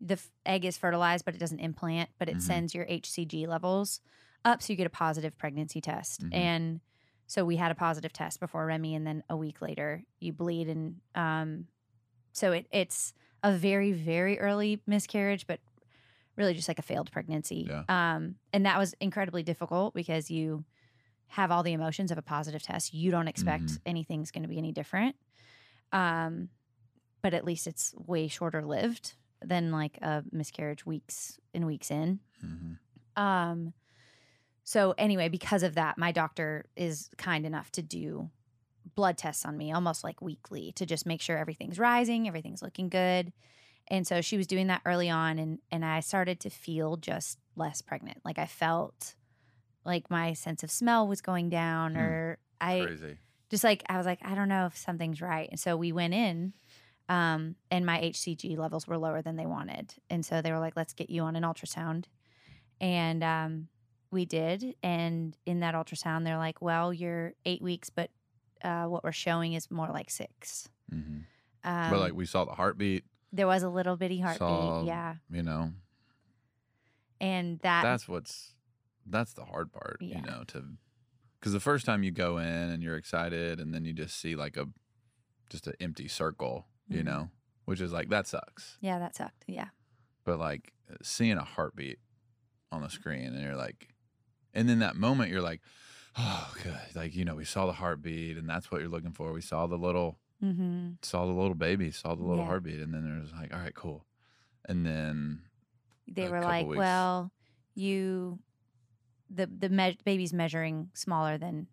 [0.00, 2.42] the f- egg is fertilized but it doesn't implant but it Mhm.
[2.42, 4.00] sends your HCG levels
[4.44, 6.34] up so you get a positive pregnancy test Mhm.
[6.34, 6.80] and
[7.26, 10.68] so we had a positive test before Remy and then a week later you bleed
[10.68, 11.66] and um
[12.32, 15.60] so it it's a very very early miscarriage but
[16.36, 17.84] really just like a failed pregnancy Yeah.
[18.14, 20.64] um and that was incredibly difficult because you
[21.28, 22.92] have all the emotions of a positive test.
[22.92, 23.78] You don't expect Mhm.
[23.86, 25.14] anything's going to be any different.
[25.92, 26.48] Um,
[27.22, 32.18] but at least it's way shorter lived than like a miscarriage weeks and weeks in.
[32.44, 33.22] Mm-hmm.
[33.22, 33.74] Um,
[34.70, 38.30] so anyway, because of that, my doctor is kind enough to do
[38.94, 42.88] blood tests on me almost like weekly to just make sure everything's rising, everything's looking
[42.88, 43.32] good.
[43.88, 47.40] And so she was doing that early on and and I started to feel just
[47.56, 48.18] less pregnant.
[48.24, 49.16] Like I felt
[49.84, 52.00] like my sense of smell was going down Hmm.
[52.00, 53.16] or I Crazy.
[53.50, 55.48] just like I was like I don't know if something's right.
[55.50, 56.52] And so we went in
[57.08, 59.94] um and my HCG levels were lower than they wanted.
[60.08, 62.04] And so they were like let's get you on an ultrasound.
[62.80, 63.66] And um
[64.10, 68.10] we did and in that ultrasound they're like well you're 8 weeks but
[68.64, 70.68] uh what we're showing is more like 6.
[70.92, 71.18] Mm-hmm.
[71.62, 75.14] Um, but like we saw the heartbeat, there was a little bitty heartbeat, saw- yeah.
[75.30, 75.72] you know,
[77.20, 78.54] And that that's what's
[79.06, 80.16] that's the hard part, Yeah.
[80.18, 80.64] you know, to
[81.38, 84.36] because the first time you go in and you're excited, and then you just see
[84.36, 84.66] like a
[85.50, 87.04] just an empty circle, you Mhm.
[87.06, 87.30] know,
[87.64, 88.76] which is like that sucks.
[88.80, 89.44] yeah, that sucked.
[89.46, 89.68] Yeah.
[90.24, 91.98] But like seeing a heartbeat
[92.72, 93.88] on the screen, and you're like,
[94.54, 95.60] and then that moment you're like,
[96.18, 99.32] oh, good, like you know, we saw the heartbeat, and that's what you're looking for.
[99.32, 100.96] We saw the little Mhm.
[101.04, 102.48] saw the little baby, saw the little Yeah.
[102.48, 104.06] heartbeat, and then there's like, all right, cool.
[104.66, 105.42] And then
[106.08, 106.78] They were like, weeks.
[106.78, 107.32] "Well,
[107.74, 108.40] you
[109.28, 111.68] the the me- baby's measuring smaller than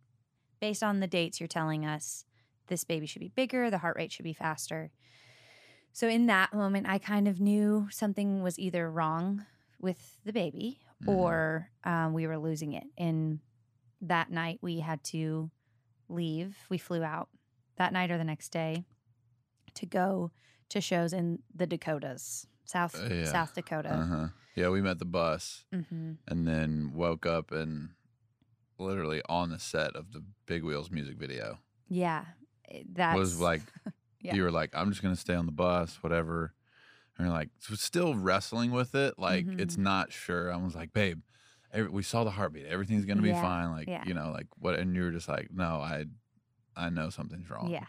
[0.59, 2.25] based on the dates you're telling us.
[2.67, 4.91] This baby should be bigger, the heart rate should be faster."
[5.93, 9.45] So in that moment, I kind of knew something was either wrong
[9.79, 11.07] with the baby Mhm.
[11.13, 12.85] or um, we were losing it.
[12.97, 13.39] And
[14.01, 15.51] that night, we had to
[16.09, 16.57] leave.
[16.69, 17.29] We flew out
[17.77, 18.85] that night or the next day
[19.75, 20.31] to go
[20.69, 23.31] to shows in the Dakotas, South Uh, yeah.
[23.31, 23.89] South Dakota.
[23.93, 27.89] uh huh, yeah, we met the bus, hmm and then woke up and
[28.79, 32.25] literally on the set of the Big Wheels music video Yeah,
[32.93, 33.61] that was like,
[34.21, 34.33] Yeah.
[34.35, 36.53] you were like, I'm just gonna stay on the bus, whatever.
[37.17, 39.79] And you're like, so still wrestling with it, like it's Mhm.
[39.83, 40.51] not sure.
[40.53, 41.21] I was like, babe,
[41.73, 44.03] every, we saw the heartbeat, everything's gonna be Yeah, fine, like yeah.
[44.05, 44.77] you know, like what?
[44.79, 46.05] And you were just like, no, I,
[46.75, 47.69] I know something's wrong.
[47.69, 47.85] yeah.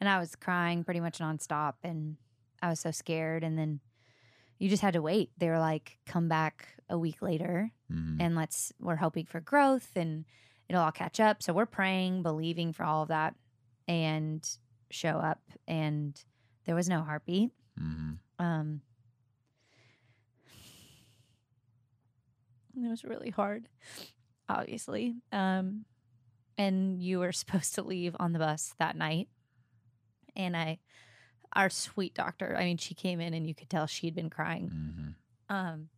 [0.00, 2.16] And I was crying pretty much nonstop, and
[2.62, 3.42] I was so scared.
[3.42, 3.80] And then
[4.58, 5.30] you just had to wait.
[5.38, 8.18] They were like, "Come back a week later, Mhm.
[8.20, 10.24] and let's." We're hoping for growth, and
[10.68, 11.42] it'll all catch up.
[11.42, 13.34] So we're praying, believing for all of that,
[13.88, 14.48] and
[14.90, 16.22] show up, and
[16.64, 17.50] there was no heartbeat.
[17.78, 18.18] Mhm.
[18.38, 18.82] Um,
[22.76, 23.68] it was really hard,
[24.48, 25.16] obviously.
[25.32, 25.84] Um,
[26.56, 29.28] and you were supposed to leave on the bus that night.
[30.36, 30.78] And I,
[31.54, 34.70] our sweet doctor, I mean, she came in and you could tell she'd been crying.
[34.70, 35.14] Mhm.
[35.54, 35.88] Um,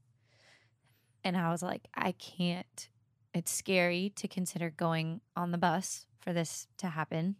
[1.25, 2.88] and I was like, I can't.
[3.35, 7.37] It's scary to consider going on the bus for this to happen.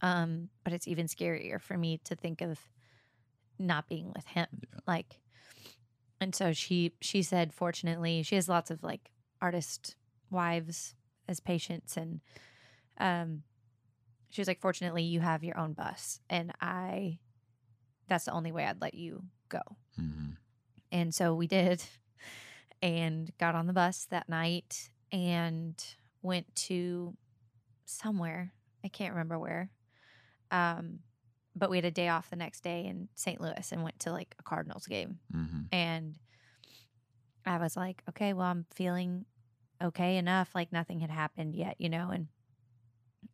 [0.00, 2.58] Um, but it's even scarier for me to think of
[3.58, 4.46] not being with him.
[4.52, 4.80] Yeah.
[4.86, 5.20] Like,
[6.20, 9.96] and so she she said, fortunately, she has lots of like artist
[10.30, 10.94] wives
[11.28, 12.20] as patients, and
[12.98, 13.42] um,
[14.30, 17.18] she was like, fortunately, you have your own bus, and I,
[18.08, 19.60] that's the only way I'd let you go.
[19.98, 20.36] Mhm.
[20.92, 21.82] And so we did
[22.82, 25.74] and got on the bus that night and
[26.22, 27.16] went to
[27.84, 28.52] somewhere.
[28.84, 29.70] I can't remember where.
[30.50, 31.00] Um,
[31.56, 33.40] but we had a day off the next day in St.
[33.40, 35.18] Louis and went to like a Cardinals game.
[35.32, 35.66] Mhm.
[35.72, 36.18] And
[37.46, 39.26] I was like, okay, well, I'm feeling
[39.82, 40.54] okay enough.
[40.54, 42.10] Like nothing had happened yet, you know?
[42.10, 42.28] And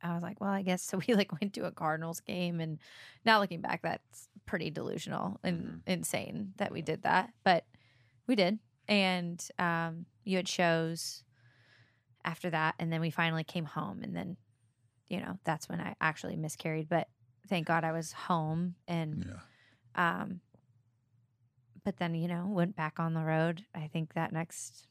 [0.03, 0.99] I was like, well, I guess so.
[1.07, 2.79] We like went to a Cardinals game, and
[3.25, 7.65] now looking back, that's pretty delusional and insane that we did that, but
[8.27, 8.59] we did.
[8.89, 11.23] And um, you had shows
[12.25, 14.37] after that, and then we finally came home, and then
[15.09, 16.89] you know, that's when I actually miscarried.
[16.89, 17.09] But
[17.51, 19.41] thank God I was home and Yeah.
[20.21, 20.41] um
[21.83, 23.65] but then, you know, went back on the road.
[23.75, 24.87] I think that next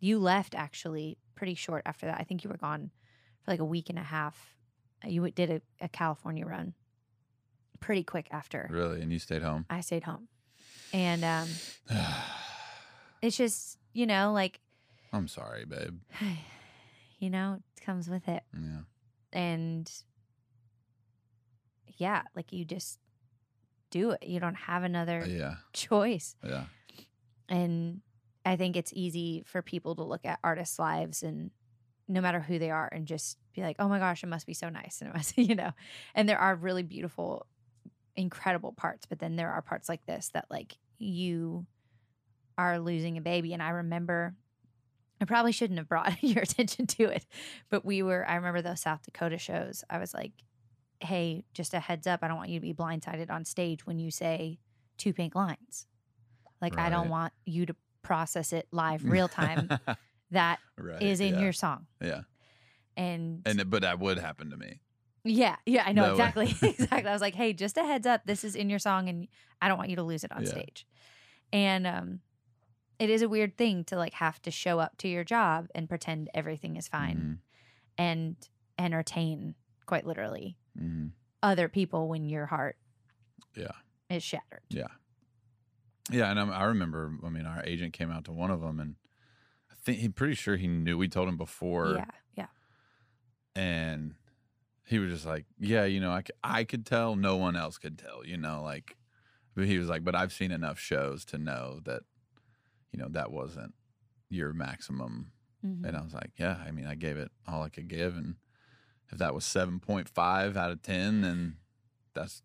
[0.00, 2.18] you left actually pretty short after that.
[2.20, 2.90] I think you were gone
[3.42, 4.54] for like a week and a half.
[5.04, 6.74] You did a, a California run
[7.80, 8.68] pretty quick after.
[8.70, 9.00] Really?
[9.02, 9.64] And you stayed home?
[9.70, 10.28] I stayed home.
[10.92, 11.48] And um
[13.22, 14.60] it's just, you know, like
[15.12, 15.98] I'm sorry, babe.
[17.18, 18.42] you know, it comes with it.
[18.54, 18.80] Yeah.
[19.32, 19.90] And
[21.96, 22.98] yeah, like you just
[23.90, 24.24] do it.
[24.24, 25.54] You don't have another uh, Yeah.
[25.72, 26.36] choice.
[26.44, 26.64] Yeah.
[27.48, 28.00] And
[28.44, 31.50] I think it's easy for people to look at artists' lives and
[32.08, 34.54] no matter who they are and just be like, oh my gosh, it must be
[34.54, 34.98] so nice.
[35.00, 35.72] And it must, you know,
[36.14, 37.46] and there are really beautiful,
[38.14, 39.06] incredible parts.
[39.06, 41.66] But then there are parts like this that like you
[42.58, 43.52] are losing a baby.
[43.52, 44.34] And I remember
[45.20, 47.24] I probably shouldn't have brought your attention to it,
[47.70, 49.82] but we were, I remember those South Dakota shows.
[49.88, 50.32] I was like,
[51.00, 52.20] hey, just a heads up.
[52.22, 54.58] I don't want you to be blindsided on stage when you say
[54.98, 55.86] two pink lines.
[56.60, 59.68] Like, I don't want you to process it live real time.
[60.30, 61.02] that right.
[61.02, 61.40] is in yeah.
[61.40, 61.86] your song.
[62.00, 62.22] Yeah.
[62.96, 64.80] And, And but that would happen to me.
[65.24, 66.44] yeah, yeah, I know That exactly.
[66.70, 67.08] exactly.
[67.08, 68.22] I was like, hey, just a heads up.
[68.24, 69.28] This is in your song and
[69.60, 70.48] I don't want you to lose it on Yeah.
[70.50, 70.86] stage.
[71.52, 72.20] And um,
[72.98, 75.88] it is a weird thing to like have to show up to your job and
[75.88, 77.40] pretend everything is fine
[77.98, 78.36] and
[78.78, 79.54] entertain,
[79.84, 81.06] quite literally, hmm
[81.42, 82.76] other people when your heart
[83.54, 83.72] Yeah.
[84.10, 84.62] is shattered.
[84.68, 84.88] Yeah.
[86.10, 87.12] Yeah, and I'm, I remember.
[87.24, 88.94] I mean, our agent came out to one of them, and
[89.70, 90.96] I think he pretty sure he knew.
[90.96, 92.04] We told him before, yeah,
[92.36, 92.46] yeah.
[93.54, 94.14] and
[94.84, 97.16] he was just like, "Yeah, you know, I, c- I could tell.
[97.16, 98.24] No one else could tell.
[98.24, 98.96] You know, like."
[99.54, 102.02] But he was like, "But I've seen enough shows to know that,
[102.92, 103.74] you know, that wasn't
[104.28, 105.32] your maximum."
[105.64, 105.84] Mhm.
[105.86, 108.36] And I was like, "Yeah, I mean, I gave it all I could give, and
[109.10, 111.56] if that was seven point five out of ten, then
[112.14, 112.42] that's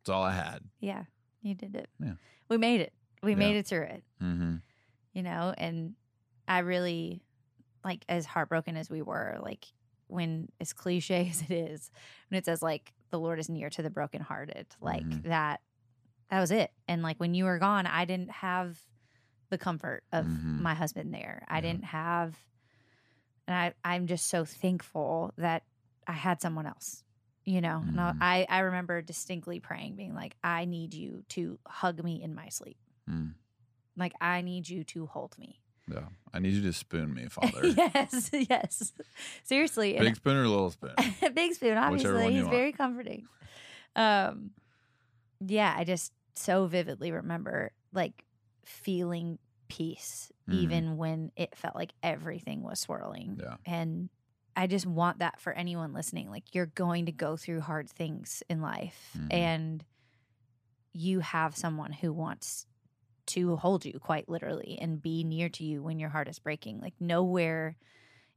[0.00, 1.04] that's all I had." Yeah,
[1.42, 1.88] you did it.
[2.00, 2.14] Yeah.
[2.48, 2.92] We made it.
[3.22, 3.36] We Yeah.
[3.38, 4.04] made it through it.
[4.22, 4.56] Mm-hmm.
[5.14, 5.94] you know and
[6.48, 7.22] i really
[7.84, 9.66] like as heartbroken as we were like
[10.06, 11.90] when as cliche as it is
[12.28, 15.24] when it says like the lord is near to the brokenhearted like Mhm.
[15.24, 15.60] that
[16.30, 18.78] that was it and like when you were gone i didn't have
[19.50, 20.60] the comfort of Mhm.
[20.60, 21.60] my husband there i Yeah.
[21.60, 22.38] didn't have
[23.46, 25.64] and i i'm just so thankful that
[26.06, 27.02] i had someone else
[27.44, 28.46] you know and I-.
[28.48, 32.76] I remember distinctly praying being like i need you to hug me in my sleep
[33.10, 33.34] Mm.
[33.96, 36.06] like i need you to hold me Yeah.
[36.32, 37.66] I need you to spoon me, Father.
[37.66, 38.92] yes, yes.
[39.42, 40.94] Seriously, Big spoon or little spoon?
[41.34, 41.76] big spoon.
[41.76, 42.54] Obviously, he's want.
[42.56, 43.26] very comforting.
[43.96, 44.52] Um,
[45.44, 48.24] yeah, I just so vividly remember like
[48.64, 49.38] feeling
[49.68, 50.54] peace, Mhm.
[50.54, 53.38] even when it felt like everything was swirling.
[53.42, 53.56] Yeah.
[53.66, 54.08] And
[54.56, 56.30] I just want that for anyone listening.
[56.30, 59.32] Like you're going to go through hard things in life, Mhm.
[59.32, 59.84] and
[60.92, 62.66] you have someone who wants
[63.26, 66.80] to hold you quite literally and be near to you when your heart is breaking.
[66.80, 67.76] Like nowhere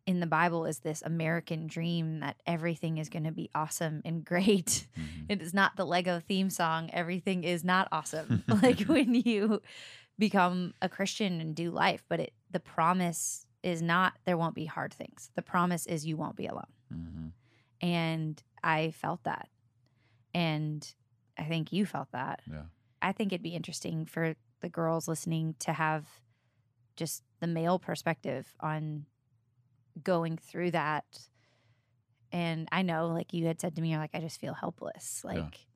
[0.05, 4.23] in the Bible is this American dream that everything is going to be awesome and
[4.23, 4.87] great.
[4.97, 5.25] Mhm.
[5.29, 6.89] It is not the Lego theme song.
[6.91, 8.43] Everything is not awesome.
[8.61, 9.61] like when you
[10.17, 14.65] become a Christian and do life, but it the promise is not there won't be
[14.65, 15.31] hard things.
[15.35, 16.71] The promise is you won't be alone.
[16.93, 17.31] Mhm.
[17.81, 19.49] And I felt that.
[20.33, 20.87] And
[21.37, 22.41] I think you felt that.
[22.49, 22.65] Yeah.
[23.01, 26.05] I think it'd be interesting for the girls listening to have
[26.95, 29.05] just the male perspective on
[30.03, 31.27] going through that.
[32.31, 35.23] And I know, like you had said to me, you're like, I just feel helpless.
[35.23, 35.67] Like,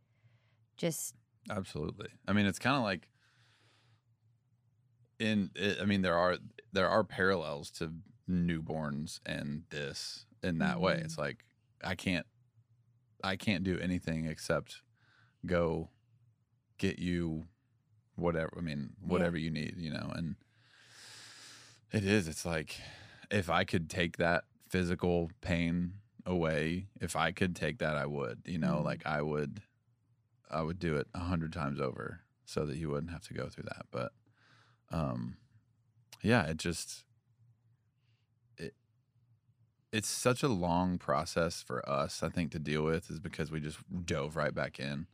[0.78, 1.15] just,
[1.49, 2.10] Absolutely.
[2.28, 3.10] I mean, it's kind of like
[5.19, 5.51] in.
[5.82, 6.38] I mean, there are
[6.71, 7.93] there are parallels to
[8.29, 10.97] newborns and this in that way.
[10.97, 11.03] Mhm.
[11.05, 11.43] It's like
[11.84, 12.25] I can't
[13.23, 14.82] I can't do anything except
[15.45, 15.89] go
[16.77, 17.47] get you
[18.15, 18.51] whatever.
[18.58, 20.12] I mean, whatever you need, you know.
[20.15, 20.36] And
[21.91, 22.27] it is.
[22.27, 22.79] It's like
[23.32, 25.93] if I could take that physical pain
[26.25, 28.41] away, if I could take that, I would.
[28.45, 28.86] You know, Mhm.
[28.86, 29.62] like I would.
[30.51, 33.49] I would do it a hundred times over so that you wouldn't have to go
[33.49, 33.86] through that.
[33.91, 34.13] But
[34.91, 35.38] um
[36.21, 37.04] yeah, it just
[38.58, 38.73] it
[39.91, 43.60] it's such a long process for us, I think, to deal with is because we
[43.60, 45.08] just dove right back in.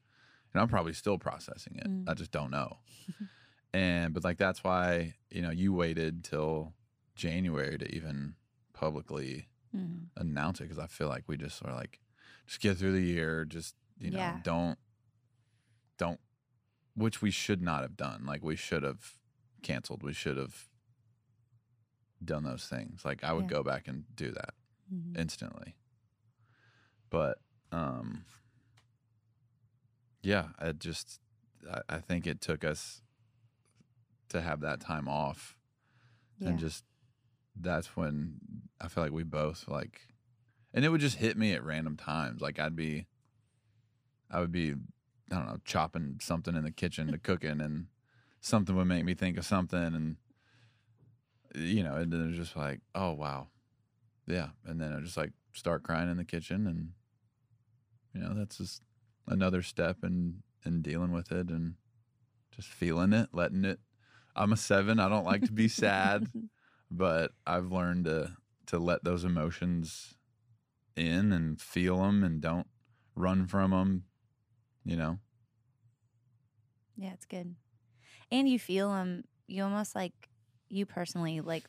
[0.53, 1.87] And I'm probably still processing it.
[1.87, 2.09] Mm.
[2.09, 2.77] I just don't know.
[3.73, 6.73] and but like that's why, you know, you waited till
[7.15, 8.35] January to even
[8.73, 11.99] publicly mm, announce it because I feel like we just sort of like
[12.47, 14.39] just get through the year, just you know, Yeah.
[14.43, 14.79] don't
[15.97, 16.19] don't
[16.95, 18.25] which we should not have done.
[18.25, 19.13] Like we should have
[19.65, 20.03] canceled.
[20.03, 20.67] We should have
[22.23, 23.03] done those things.
[23.03, 23.57] Like I would Yeah.
[23.57, 24.53] go back and do that
[24.93, 25.17] mhm.
[25.19, 25.75] instantly.
[27.09, 27.39] but
[27.71, 28.25] um,
[30.21, 31.19] yeah, I just
[31.71, 33.01] I, I think it took us
[34.29, 35.57] to have that time off,
[36.39, 36.49] Yeah.
[36.49, 36.83] and just
[37.59, 38.39] that's when
[38.81, 40.01] I feel like we both like,
[40.73, 42.41] and it would just hit me at random times.
[42.41, 43.07] Like I'd be,
[44.29, 44.73] I would be,
[45.31, 47.87] I don't know, chopping something in the kitchen to cooking, and
[48.45, 50.15] something would make me think of something, and
[51.55, 53.47] you know, and then it was just like, oh wow,
[54.27, 56.89] yeah, and then I just like start crying in the kitchen, and
[58.13, 58.83] you know, that's just
[59.27, 61.73] another step in in dealing with it and
[62.55, 63.79] just feeling it, letting it.
[64.35, 64.99] I'm a seven.
[64.99, 66.27] I don't like to be sad,
[66.91, 68.31] but I've learned to
[68.67, 70.13] to let those emotions
[70.95, 72.67] in and feel them and don't
[73.15, 74.03] run from them.
[74.83, 75.19] You know.
[76.95, 77.55] Yeah, it's good.
[78.31, 80.13] And you feel them, you almost like,
[80.69, 81.65] you personally like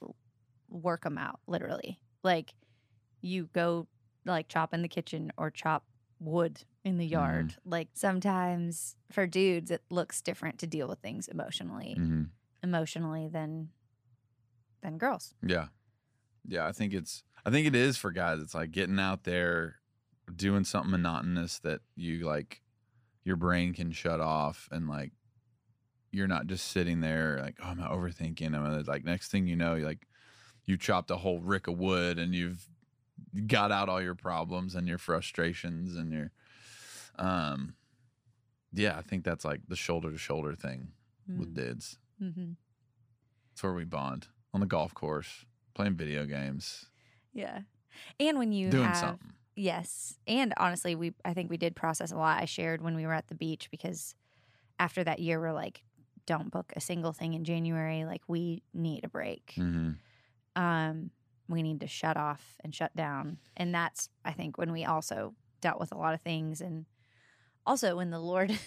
[0.68, 2.00] work them out, literally.
[2.22, 2.54] Like
[3.20, 3.86] you go
[4.24, 5.84] like chop in the kitchen or chop
[6.18, 7.54] wood in the yard.
[7.64, 12.22] Like sometimes for dudes, it looks different to deal with things emotionally, hmm
[12.62, 13.68] emotionally than
[14.82, 15.34] than girls.
[15.46, 15.66] Yeah.
[16.48, 18.40] Yeah, I think it's I think it is for guys.
[18.40, 19.76] It's like getting out there
[20.34, 22.62] doing something monotonous that you like
[23.24, 25.12] your brain can shut off and like
[26.16, 28.54] you're not just sitting there like, oh, I'm overthinking.
[28.54, 30.06] I'm like next thing you know, you like
[30.64, 32.66] you chopped a whole rick of wood and you've
[33.46, 36.30] got out all your problems and your frustrations and your
[37.18, 37.74] um
[38.72, 40.88] yeah, I think that's like the shoulder to shoulder thing
[41.38, 41.98] with dids.
[42.22, 42.52] Mm-hmm.
[43.52, 46.86] It's where we bond on the golf course, playing video games,
[47.32, 47.60] Yeah.
[48.20, 49.32] And when you doing have something.
[49.54, 50.18] Yes.
[50.26, 52.40] And honestly, we I think we did process a lot.
[52.40, 54.14] I shared when we were at the beach because
[54.78, 55.82] after that year we're like,
[56.26, 58.04] don't book a single thing in January.
[58.04, 59.52] Like we need a break.
[59.56, 59.92] hmm
[60.54, 61.10] Um,
[61.48, 63.38] we need to shut off and shut down.
[63.56, 66.86] And that's I think when we also dealt with a lot of things and
[67.64, 68.58] also when the Lord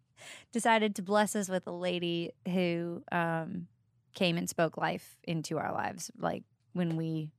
[0.52, 3.66] decided to bless us with a lady who um
[4.14, 7.30] came and spoke life into our lives, like when we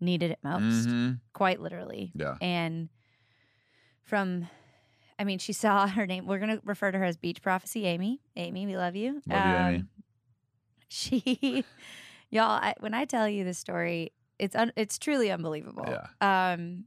[0.00, 2.36] needed it most, hmm quite literally Yeah.
[2.40, 2.88] and
[4.02, 4.48] from
[5.18, 7.84] i mean she saw her name we're going to refer to her as beach prophecy
[7.86, 9.84] amy amy we love you Um, Love you, Amy.
[10.88, 11.64] she
[12.30, 16.50] y'all I, when i tell you this story it's un, it's truly unbelievable Yeah.
[16.52, 16.84] um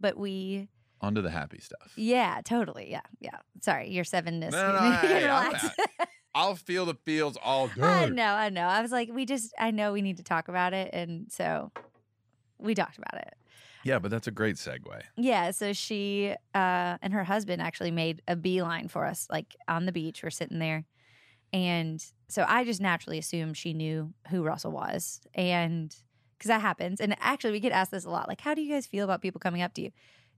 [0.00, 0.68] but we
[1.00, 1.92] On to the happy stuff.
[1.96, 5.70] yeah totally yeah yeah sorry your sevenness No, no, You can hey, I'm relax.
[6.34, 7.82] I'll feel the feels all day.
[7.82, 10.48] i know i know i was like we just i know we need to talk
[10.48, 11.70] about it and so
[12.58, 13.34] we talked about it
[13.84, 15.02] Yeah, but that's a great segue.
[15.16, 19.86] Yeah, so she uh, and her husband actually made a beeline for us, like on
[19.86, 20.22] the beach.
[20.22, 20.84] We're sitting there.
[21.52, 25.20] And so I just naturally assumed she knew who Russell was.
[25.34, 25.94] And
[26.38, 27.00] because that happens.
[27.00, 29.20] And actually, we get asked this a lot like, how do you guys feel about
[29.20, 29.90] people coming up to you?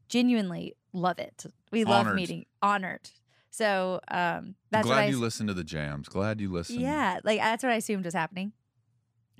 [0.09, 1.47] Genuinely love it.
[1.73, 2.17] We love Honored.
[2.17, 3.11] meeting, honored.
[3.51, 6.09] So um, that's what Glad I you listened to the jams.
[6.09, 6.81] Glad you listened.
[6.81, 8.53] yeah, like that's what I assumed was happening.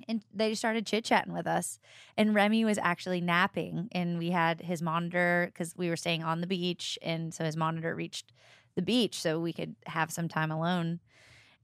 [0.07, 1.79] And they started chit chatting with us.
[2.17, 6.41] And Remy was actually napping, and we had his monitor because we were staying on
[6.41, 6.97] the beach.
[7.01, 8.31] And so his monitor reached
[8.75, 10.99] the beach so we could have some time alone.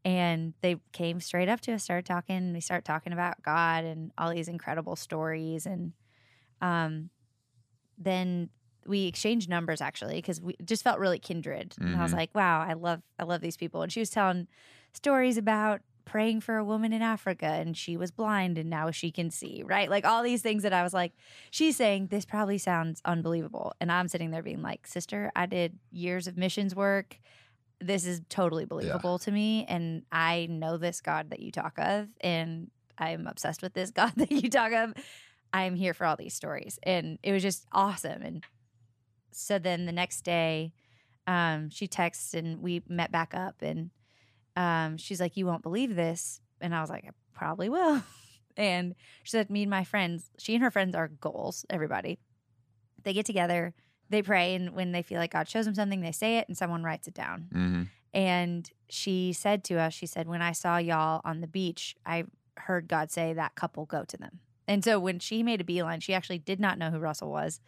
[0.04, 2.54] And they came straight up to us, started talking.
[2.54, 5.66] We started talking about God and all these incredible stories.
[5.66, 5.94] And
[6.62, 7.10] um,
[7.98, 8.50] then
[8.86, 11.76] we exchanged numbers actually because we just felt really kindred.
[11.80, 12.18] And I was Mhm.
[12.18, 13.82] like, wow, I love, I love these people.
[13.82, 14.48] And she was telling
[14.94, 19.12] stories about praying for a woman in Africa and she was blind and now she
[19.12, 19.90] can see, right?
[19.90, 21.14] Like all these things that I was like,
[21.50, 23.74] she's saying this probably sounds unbelievable.
[23.80, 27.20] And I'm sitting there being like, sister, I did years of missions work.
[27.80, 29.66] This is totally believable to me.
[29.68, 32.08] And I know this God that you talk of.
[32.22, 34.94] And I'm obsessed with this God that you talk of.
[35.54, 36.80] I'm here for all these stories.
[36.84, 38.22] And it was just awesome.
[38.22, 38.44] And
[39.32, 40.74] so then the next day,
[41.28, 43.92] um, she texts and we met back up and
[44.62, 46.42] um, she's like, You won't believe this.
[46.60, 48.04] And I was like, I probably will.
[48.58, 52.20] and she said, Me and my friends, she and her friends are goals, everybody.
[53.04, 53.74] They get together,
[54.10, 56.56] they pray, and when they feel like God shows them something, they say it and
[56.58, 57.48] someone writes it down.
[57.52, 57.84] hmm
[58.14, 62.26] And she said to us, She said, When I saw y'all on the beach, I
[62.58, 64.40] heard God say that couple go to them.
[64.68, 67.60] And so when she made a beeline, she actually did not know who Russell was.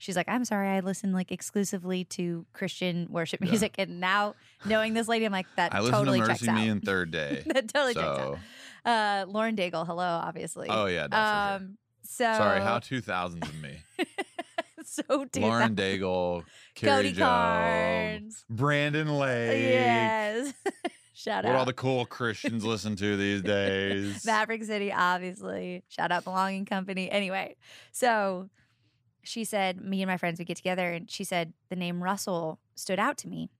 [0.00, 3.50] She's like, I'm sorry, I listen like exclusively to Christian worship Yeah.
[3.50, 3.74] music.
[3.78, 4.34] And now
[4.64, 6.56] knowing this lady, I'm like, that I totally to checks Mercy out.
[6.56, 7.42] Me and Third Day.
[7.46, 8.38] that totally checks out.
[8.84, 10.68] Uh, Lauren Daigle, hello, obviously.
[10.70, 11.66] oh yeah, for sure.
[11.66, 13.76] um, so Sorry, how 2000s of me.
[14.84, 15.76] so Lauren.
[15.76, 16.44] Daigle,
[16.74, 18.44] Carrie Cody Jones, Carnes.
[18.48, 19.62] Brandon Lake.
[19.62, 20.54] Yes.
[21.12, 21.48] Shout out.
[21.48, 21.58] What out.
[21.58, 24.24] all the cool Christians listen to these days.
[24.24, 25.82] Maverick City, obviously.
[25.88, 27.10] Shout out Belonging Company.
[27.10, 27.56] Anyway,
[27.92, 28.48] so
[29.22, 32.60] she said, me and my friends would get together, and she said the name Russell
[32.74, 33.50] stood out to me.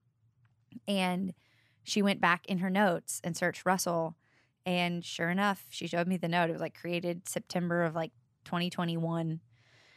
[0.86, 1.34] And
[1.82, 4.16] she went back in her notes and searched Russell.
[4.64, 6.50] And sure enough, she showed me the note.
[6.50, 8.12] It was like created September of like
[8.44, 9.40] 2021.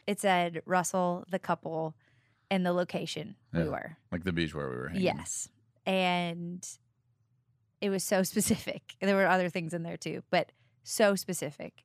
[0.06, 1.94] It said Russell, the couple,
[2.50, 3.96] and the location we were.
[4.12, 5.04] Like the beach where we were hanging.
[5.04, 5.48] Yes.
[5.86, 6.66] And
[7.80, 8.94] it was so specific.
[9.00, 10.52] There were other things in there too, but
[10.82, 11.84] so specific.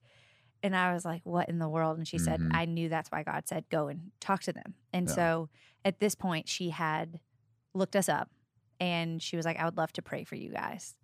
[0.61, 1.97] And I was like, what in the world?
[1.97, 2.49] And she said, Mhm.
[2.51, 4.73] I knew that's why God said, go and talk to them.
[4.91, 5.13] And Yeah.
[5.15, 5.49] so
[5.85, 7.19] at this point, she had
[7.73, 8.29] looked us up
[8.79, 10.95] and she was like, I would love to pray for you guys.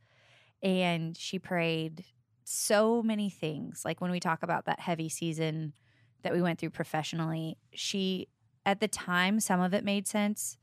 [0.62, 2.06] And she prayed
[2.43, 3.84] so many things.
[3.86, 5.74] Like when we talk about that heavy season
[6.24, 8.28] that we went through professionally, she,
[8.66, 10.58] at the time, some of it made sense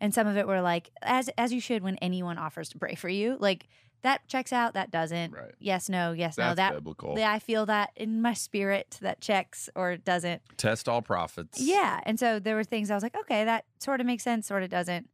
[0.00, 2.94] and some of it were like as as you should when anyone offers to pray
[2.94, 3.68] for you like
[4.02, 5.52] that checks out that doesn't Right.
[5.58, 7.18] yes no yes no That's that biblical.
[7.22, 11.60] i feel that in my spirit that checks or doesn't Test all prophets.
[11.60, 14.46] yeah and so there were things i was like okay that sort of makes sense
[14.46, 15.08] sort of doesn't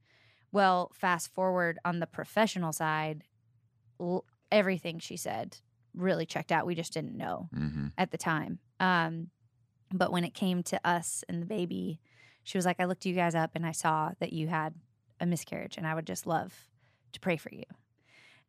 [0.52, 3.24] well fast forward on the professional side
[4.00, 5.58] l- everything she said
[5.94, 7.86] really checked out we just didn't know Mm-hmm.
[7.98, 8.58] at the time.
[8.80, 9.30] Um,
[9.92, 12.00] but when it came to us and the baby,
[12.42, 14.74] she was like, I looked you guys up and I saw that you had
[15.20, 16.52] a miscarriage and I would just love
[17.12, 17.62] to pray for you.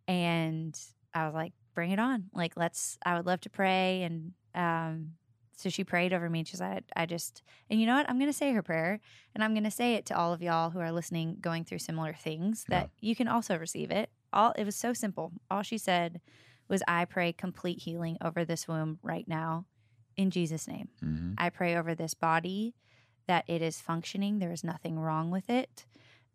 [0.07, 0.79] And
[1.13, 2.25] I was like, bring it on.
[2.33, 4.03] Like, let's, I would love to pray.
[4.03, 5.11] And um,
[5.55, 8.09] so she prayed over me and she's like, I just, and you know what?
[8.09, 8.99] I'm going to say her prayer
[9.35, 11.79] and I'm going to say it to all of y'all who are listening, going through
[11.79, 14.09] similar things that you can also receive it.
[14.31, 15.31] All, it was so simple.
[15.49, 16.21] All she said
[16.67, 19.65] was, I pray complete healing over this womb right now
[20.15, 20.89] in Jesus' name.
[21.03, 21.33] Mm-hmm.
[21.37, 22.75] I pray over this body
[23.27, 24.39] that it is functioning.
[24.39, 25.85] There is nothing wrong with it,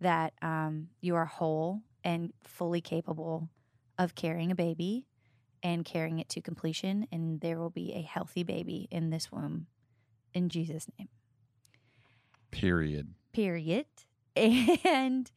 [0.01, 3.49] that um, you are whole and fully capable
[3.99, 5.07] of carrying a baby
[5.63, 7.07] and carrying it to completion.
[7.13, 9.67] And there will be a healthy baby in this womb
[10.35, 11.09] in Jesus' name.
[12.51, 13.15] Period.
[13.33, 13.87] Period.
[14.37, 15.31] And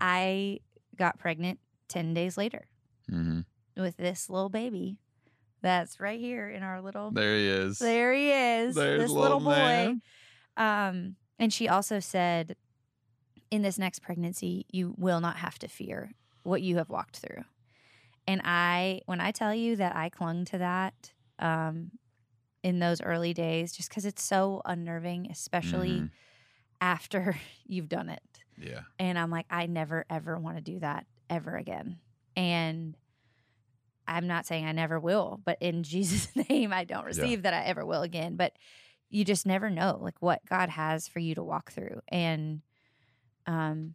[0.00, 0.60] I
[0.96, 2.66] got pregnant 10 days later
[3.10, 3.40] Mm-hmm.
[3.82, 4.98] with this little baby
[5.62, 7.10] that's right here in our little.
[7.10, 7.78] There he is.
[7.78, 8.74] There he is.
[8.74, 9.94] There's this little little boy.
[10.58, 12.56] Um, and she also said,
[13.50, 17.44] in this next pregnancy, you will not have to fear what you have walked through.
[18.28, 21.92] And I, when I tell you that I clung to that um,
[22.62, 26.10] in those early days, just because it's so unnerving, especially Mhm.
[26.80, 28.22] after you've done it.
[28.56, 28.82] Yeah.
[28.98, 32.00] And I'm like, I never, ever want to do that ever again.
[32.36, 32.96] And
[34.06, 37.64] I'm not saying I never will, but in Jesus' name, I don't receive that I
[37.64, 38.36] ever will again.
[38.36, 38.52] But
[39.10, 42.00] you just never know, like what God has for you to walk through.
[42.08, 42.60] And
[43.46, 43.94] um,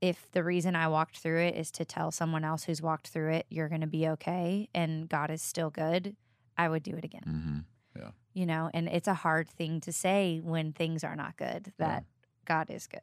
[0.00, 3.32] if the reason I walked through it is to tell someone else who's walked through
[3.32, 6.16] it, you're going to be okay and God is still good,
[6.56, 7.22] I would do it again.
[7.26, 7.58] Mm-hmm.
[8.32, 11.86] You know, and it's a hard thing to say when things are not good Yeah.
[11.86, 12.04] that
[12.44, 13.00] God is good,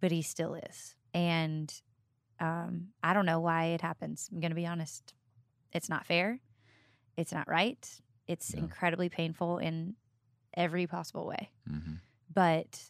[0.00, 0.96] but He still is.
[1.12, 1.70] And
[2.40, 4.30] um, I don't know why it happens.
[4.32, 5.12] I'm going to be honest.
[5.74, 6.40] It's not fair.
[7.18, 7.86] It's not right.
[8.26, 8.60] It's Yeah.
[8.60, 9.96] incredibly painful in
[10.54, 11.50] every possible way.
[11.70, 11.96] Mm-hmm.
[12.32, 12.80] But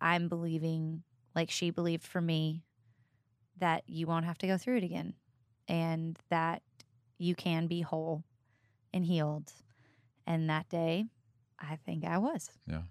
[0.00, 1.02] I'm believing,
[1.34, 2.62] like she believed for me,
[3.58, 5.14] that you won't have to go through it again
[5.68, 6.62] and that
[7.18, 8.24] you can be whole
[8.92, 9.52] and healed.
[10.26, 11.06] And that day,
[11.58, 12.50] I think I was.
[12.66, 12.82] Yeah.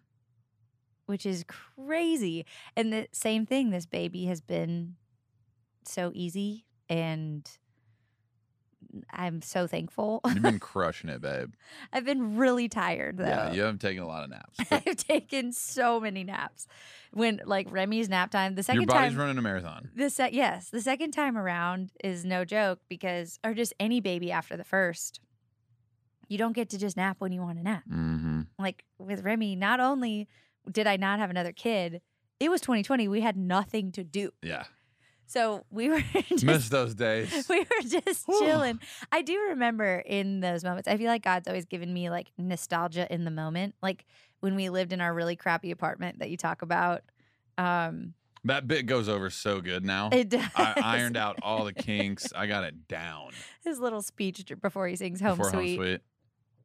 [1.06, 2.46] Which is crazy.
[2.76, 4.96] And the same thing, this baby has been
[5.86, 7.50] so easy and
[9.12, 10.22] I'm so thankful.
[10.28, 11.54] You've been crushing it, babe.
[11.92, 13.26] I've been really tired though.
[13.26, 14.60] Yeah, you haven't taken a lot of naps.
[14.72, 16.68] I've taken so many naps.
[17.12, 19.90] When like Remy's nap time, the second Your body's time running a marathon.
[19.96, 24.32] the se- yes, the second time around is no joke because or just any baby
[24.32, 25.20] after the first.
[26.30, 27.84] You don't get to just nap when you want to nap.
[27.88, 28.42] Mm-hmm.
[28.58, 30.28] Like with Remy, not only
[30.72, 32.02] did I not have another kid,
[32.40, 33.08] it was 2020.
[33.08, 34.32] We had nothing to do.
[34.42, 34.64] Yeah.
[35.26, 37.46] So we were just Miss those days.
[37.50, 38.80] we were just chilling.
[39.12, 40.88] I do remember in those moments.
[40.88, 43.76] I feel like God's always given me like nostalgia in the moment.
[43.82, 44.06] Like
[44.42, 47.02] when we lived in our really crappy apartment that you talk about.
[47.58, 48.14] Um
[48.44, 50.10] That bit goes over so good now.
[50.12, 50.46] it does.
[50.56, 52.32] I ironed out all the kinks.
[52.36, 53.32] I got it down
[53.64, 55.78] his little speech before he sings Home before Sweet.
[55.78, 56.02] home sweet.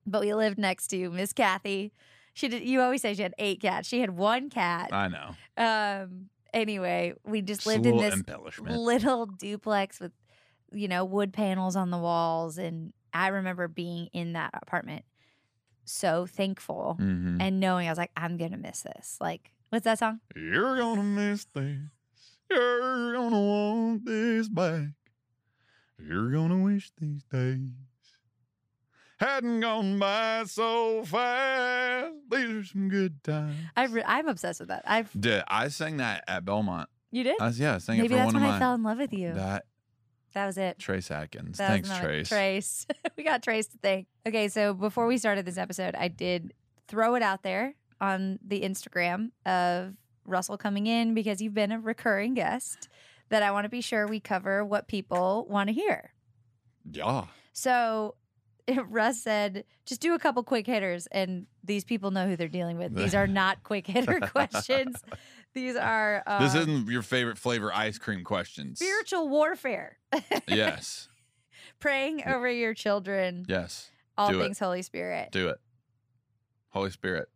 [0.06, 1.92] But we lived next to Miss Kathy.
[2.34, 3.86] She did you always say she had eight cats.
[3.88, 4.90] She had one cat.
[4.92, 5.34] I know.
[5.56, 8.22] Um anyway, we just Just lived in this
[8.58, 10.12] little duplex with
[10.72, 15.02] you know wood panels on the walls and i remember being in that apartment
[15.86, 17.40] so thankful mm-hmm.
[17.40, 21.02] and knowing i was like i'm gonna miss this like what's that song You're gonna
[21.02, 21.78] miss this.
[22.50, 24.88] You're gonna want this back.
[25.98, 27.68] You're gonna wish these days
[29.18, 32.12] hadn't gone by so fast.
[32.30, 33.54] These are some good times.
[33.76, 34.82] I re- I'm obsessed with that.
[34.86, 36.88] I've Did I sang that at Belmont?
[37.10, 37.40] you did.
[37.40, 38.74] I was, yeah, I sang Maybe it for that's one when of I my fell
[38.74, 39.32] in love with you.
[39.34, 39.64] that
[40.34, 40.78] that was it.
[40.78, 41.56] Trace Adkins.
[41.58, 42.28] That Thanks, was my- Trace.
[42.28, 42.86] Trace.
[43.16, 44.06] we got Trace to thank.
[44.26, 46.52] Okay, so before we started this episode, I did
[46.86, 49.94] throw it out there on the Instagram of
[50.26, 52.88] Russell coming in because you've been a recurring guest
[53.30, 56.12] that I want to be sure we cover what people want to hear.
[56.92, 57.24] Yeah.
[57.52, 58.14] So
[58.88, 62.78] Russ said, just do a couple quick hitters, and these people know who they're dealing
[62.78, 62.94] with.
[62.94, 64.96] These are not quick hitter questions.
[65.54, 68.78] These are uh, this isn't your favorite flavor ice cream questions.
[68.78, 69.98] spiritual warfare.
[70.48, 71.08] yes.
[71.80, 73.90] Praying over your children, Yes.
[74.16, 74.42] all Do it.
[74.42, 75.30] things Holy Spirit.
[75.32, 75.58] Do it.
[76.70, 77.28] Holy Spirit.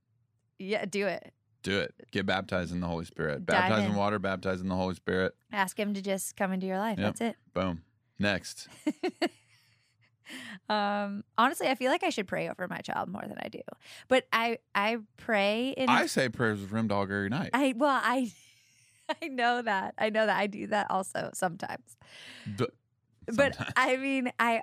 [0.59, 1.33] Yeah, do it.
[1.63, 1.95] Do it.
[2.11, 3.47] Get baptized in the Holy Spirit.
[3.47, 3.97] Dive Baptized in in.
[3.97, 5.35] water, baptized in the Holy Spirit.
[5.53, 6.99] Ask him to just come into your life.
[6.99, 7.07] Yep.
[7.07, 7.37] That's it.
[7.55, 7.83] Boom.
[8.19, 8.69] Next.
[10.69, 13.61] um, honestly, I feel like I should pray over my child more than I do.
[14.09, 17.51] But I I pray in I say prayers with Rim Dog every night.
[17.53, 18.33] I well I
[19.23, 19.95] I know that.
[19.99, 21.97] I know that I do that also sometimes.
[22.57, 22.67] D-
[23.27, 23.57] But.
[23.77, 24.63] I mean, I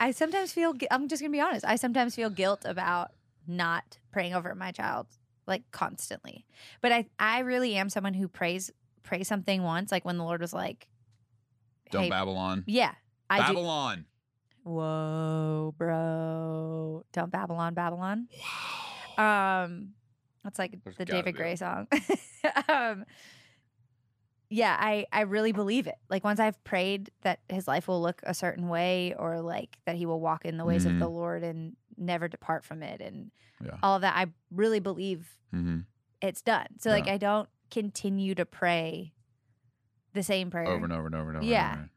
[0.00, 1.64] I sometimes feel I'm just going to be honest.
[1.64, 3.12] I sometimes feel guilt about
[3.46, 5.06] not praying over my child
[5.46, 6.46] like constantly.
[6.80, 8.70] But I I really am someone who prays
[9.02, 10.86] pray something once like when the Lord was like
[11.90, 12.64] Don't hey, Babylon.
[12.66, 12.92] Yeah.
[13.30, 13.38] I.
[13.40, 14.04] Babylon.
[14.68, 17.02] Whoa, bro.
[17.12, 18.28] Don't Babylon, Babylon.
[19.16, 19.94] Um,
[20.44, 21.88] that's like There's the David be Gray song.
[22.68, 23.04] um,
[24.50, 25.96] yeah, I I really believe it.
[26.10, 29.96] Like once I've prayed that his life will look a certain way, or like that
[29.96, 33.30] he will walk in the ways of the Lord and never depart from it, and
[33.60, 33.66] Mm-hmm.
[33.66, 33.78] Yeah.
[33.82, 35.78] all of that, I really believe hmm
[36.20, 36.66] it's done.
[36.78, 39.14] So like I don't continue to pray
[40.14, 41.46] the same prayer Over and over and over and over.
[41.46, 41.72] Yeah.
[41.72, 41.90] And over.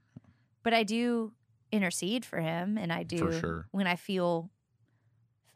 [0.63, 1.33] but I do
[1.71, 3.67] intercede for him, and I do For sure.
[3.71, 4.49] when I feel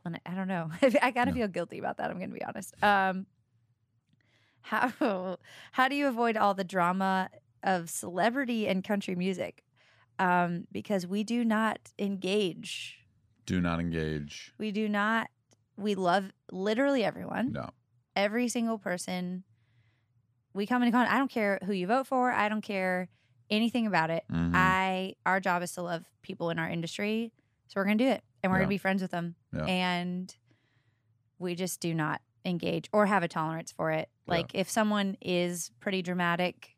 [0.04, 0.70] when I, I don't know.
[1.02, 1.44] I kind of Yeah.
[1.44, 2.10] feel guilty about that.
[2.12, 2.74] I'm going to be honest.
[2.84, 3.26] Um,
[4.62, 5.38] how
[5.72, 7.30] how do you avoid all the drama
[7.64, 9.64] of celebrity and country music?
[10.18, 13.00] Um, because we do not engage.
[13.46, 14.54] Do not engage.
[14.58, 15.28] We do not.
[15.78, 17.70] We love literally everyone No.
[18.16, 19.44] every single person
[20.54, 21.14] we come into contact.
[21.14, 22.32] I don't care who you vote for.
[22.32, 23.10] I don't care
[23.50, 24.24] anything about it.
[24.32, 24.52] Mhm.
[24.54, 27.32] I our job is to love people in our industry,
[27.68, 28.64] so we're gonna do it, and we're Yeah.
[28.64, 29.66] gonna be friends with them, Yeah.
[29.66, 30.36] and
[31.40, 34.10] we just do not engage or have a tolerance for it.
[34.28, 36.76] Like if someone is pretty dramatic,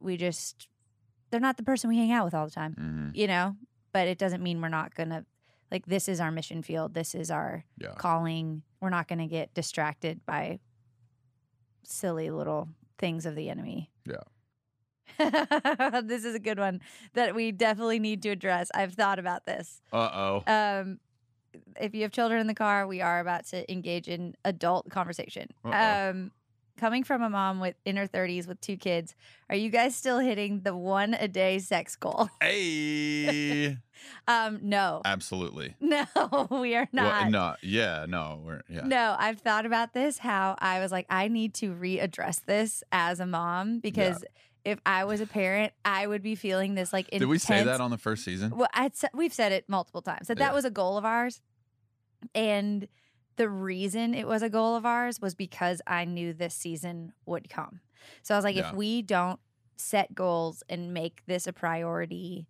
[0.00, 0.68] we just
[1.30, 3.16] they're not the person we hang out with all the time, Mhm.
[3.16, 3.56] you know.
[3.92, 5.24] But it doesn't mean we're not gonna
[5.70, 6.94] like this is our mission field.
[6.94, 7.64] This is our
[7.96, 8.62] calling.
[8.80, 10.58] We're not going to get distracted by
[11.84, 12.68] silly little
[12.98, 13.90] things of the enemy.
[14.04, 14.22] Yeah.
[16.04, 16.80] this is a good one
[17.14, 18.70] that we definitely need to address.
[18.74, 19.80] I've thought about this.
[19.92, 20.42] Uh oh.
[20.46, 20.98] Um,
[21.80, 25.48] if you have children in the car, we are about to engage in adult conversation.
[25.64, 26.10] Uh-oh.
[26.10, 26.30] Um,
[26.76, 29.14] coming from a mom with in her 30s with two kids,
[29.48, 32.28] are you guys still hitting the one a day sex goal?
[32.40, 33.76] Hey.
[34.26, 35.02] Um, no.
[35.04, 35.74] Absolutely.
[35.80, 36.06] No,
[36.50, 37.22] we are not.
[37.22, 37.54] Well, no.
[37.62, 38.06] Yeah.
[38.08, 38.40] No.
[38.44, 38.82] We're yeah.
[38.84, 40.18] No, I've thought about this.
[40.18, 44.24] How I was like, I need to readdress this as a mom because
[44.64, 47.08] if I was a parent, I would be feeling this like.
[47.10, 48.56] Did we say that on the first season?
[48.56, 50.46] Well, I'd, we've said it multiple times that Yeah.
[50.46, 51.40] that was a goal of ours,
[52.34, 52.86] and
[53.36, 57.48] the reason it was a goal of ours was because I knew this season would
[57.48, 57.80] come.
[58.22, 58.68] So I was like, Yeah.
[58.68, 59.40] if we don't
[59.76, 62.46] set goals and make this a priority,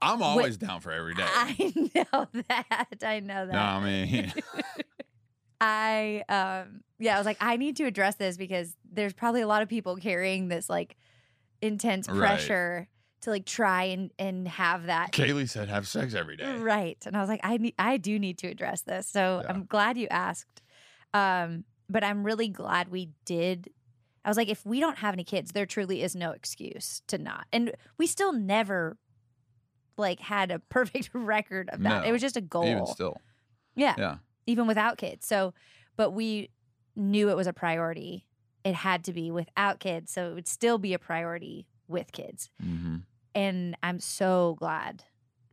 [0.00, 1.24] I'm always down for every day.
[1.26, 1.72] I
[2.12, 2.88] know that.
[3.02, 3.52] I know that.
[3.52, 4.32] no, I mean,
[5.60, 9.46] I um yeah, I was like, I need to address this because there's probably a
[9.46, 10.96] lot of people carrying this like
[11.64, 12.18] intense Right.
[12.18, 12.88] pressure
[13.22, 16.56] to like try and and have that Kailey said have sex every day.
[16.56, 16.98] right.
[17.06, 19.06] And I was like, I need I do need to address this.
[19.08, 19.50] So Yeah.
[19.50, 20.60] I'm glad you asked.
[21.14, 23.70] Um, but I'm really glad we did.
[24.24, 27.18] I was like, if we don't have any kids, there truly is no excuse to
[27.18, 27.46] not.
[27.52, 28.96] And we still never
[29.96, 32.02] like had a perfect record of that.
[32.02, 32.66] No, it was just a goal.
[32.66, 33.16] Even still.
[33.76, 34.16] yeah Yeah.
[34.46, 35.26] even without kids.
[35.26, 35.54] So,
[35.96, 36.50] but we
[36.96, 38.26] knew it was a priority.
[38.64, 40.10] It had to be without kids.
[40.10, 42.50] So it would still be a priority with kids.
[42.60, 42.96] hmm
[43.34, 45.04] And I'm so glad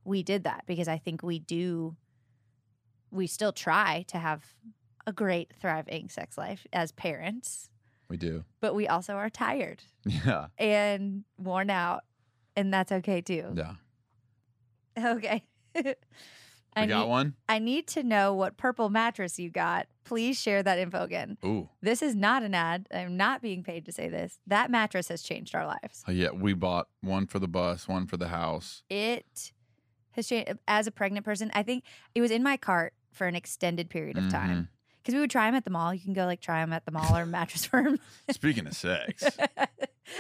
[0.06, 1.96] we did that because I think we do,
[3.12, 4.46] we still try to have
[5.06, 7.70] a great, thriving sex life as parents,
[8.10, 8.46] We do.
[8.62, 10.48] but we also are tired Yeah.
[10.58, 12.04] and worn out.
[12.56, 13.54] And that's okay too.
[13.56, 13.74] Yeah.
[14.98, 15.44] Okay.
[16.76, 17.36] We got need, one.
[17.50, 19.88] I need to know what purple mattress you got.
[20.06, 21.38] Please share that info again.
[21.44, 21.70] Ooh.
[21.82, 22.88] This is not an ad.
[22.94, 24.40] I'm not being paid to say this.
[24.48, 26.04] That mattress has changed our lives.
[26.08, 26.32] Oh, yeah.
[26.32, 28.84] We bought one for the bus, one for the house.
[28.90, 29.52] It
[30.12, 31.52] has changed as a pregnant person.
[31.54, 31.84] I think
[32.16, 34.32] it was in my cart for an extended period of mm-hmm.
[34.32, 34.70] time
[35.02, 35.94] because we would try them at the mall.
[35.94, 38.00] You can go like try them at the mall or Mattress Firm.
[38.32, 39.24] Speaking of sex,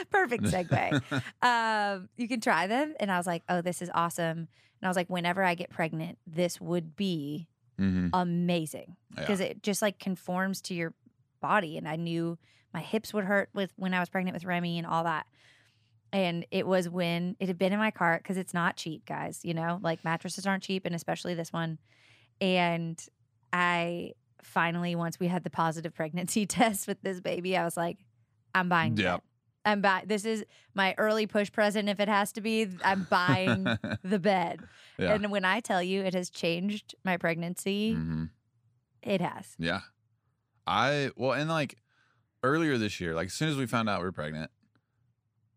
[0.10, 1.02] Perfect segue.
[1.42, 4.48] um, you can try them, and I was like, "Oh, this is awesome." And
[4.84, 9.22] I was like, "Whenever I get pregnant, this would be hmm amazing Yeah.
[9.22, 10.94] because it just like conforms to your
[11.42, 12.38] body." And I knew
[12.74, 15.26] my hips would hurt with when I was pregnant with Remy and all that.
[16.14, 19.42] And it was when it had been in my cart because it's not cheap, guys.
[19.44, 21.78] You know, like mattresses aren't cheap, and especially this one.
[22.40, 23.02] And
[23.54, 24.14] I
[24.44, 27.98] finally, once we had the positive pregnancy test with this baby, I was like,
[28.56, 29.14] I'm buying the Yep.
[29.16, 29.22] bed.
[29.64, 30.08] I'm buying.
[30.08, 32.68] This is my early push present if it has to be.
[32.84, 34.60] I'm buying the bed.
[34.98, 35.14] yeah.
[35.14, 38.26] And when I tell you it has changed my pregnancy, hmm
[39.04, 39.56] it has.
[39.58, 39.82] Yeah.
[40.68, 41.78] I well, and like
[42.44, 44.52] earlier this year, like as soon as we found out we were pregnant,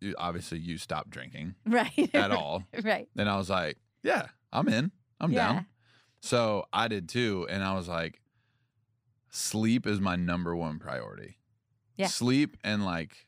[0.01, 2.11] you, obviously you stopped drinking Right.
[2.15, 2.65] at all.
[2.83, 3.09] right.
[3.17, 4.93] And I was like, yeah, I'm in.
[5.21, 5.47] I'm Yeah.
[5.53, 5.67] down.
[6.21, 7.47] So I did too.
[7.51, 8.21] And I was like,
[9.35, 11.39] sleep is my number one priority.
[11.97, 12.07] Yeah.
[12.07, 13.27] Sleep and like,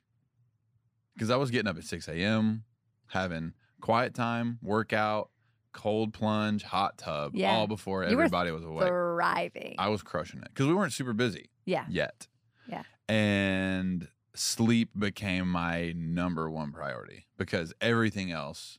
[1.15, 2.63] because I was getting up at 6 a.m.,
[3.09, 5.31] having quiet time, workout,
[5.73, 7.53] cold plunge, hot tub, Yeah.
[7.55, 8.87] all before You everybody was awake.
[8.89, 9.75] Thriving.
[9.79, 11.85] I was crushing it because we weren't super busy yeah.
[11.89, 12.29] yet.
[12.69, 12.83] Yeah.
[13.09, 18.79] And sleep became my number one priority because everything else,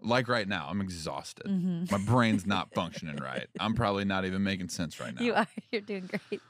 [0.00, 1.46] like right now, I'm exhausted.
[1.46, 3.46] hmm My brain's not functioning right.
[3.58, 5.22] I'm probably not even making sense right now.
[5.22, 5.46] You are.
[5.72, 6.40] You're doing great.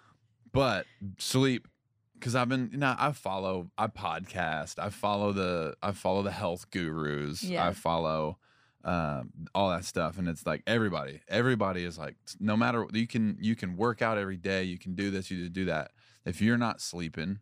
[0.53, 0.87] But
[1.19, 1.69] sleep,
[2.15, 6.31] because I've been, you know, I follow, I podcast, I follow the, I follow the
[6.33, 7.67] health gurus, Yeah.
[7.67, 8.39] I follow
[8.85, 13.37] um, all that stuff, and it's like everybody, everybody is like, no matter you can,
[13.41, 15.91] you can work out every day, you can do this, you can do that.
[16.25, 17.41] If you're not sleeping,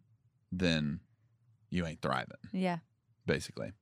[0.50, 1.00] then
[1.70, 2.78] you ain't thriving, Yeah.
[3.26, 3.72] basically.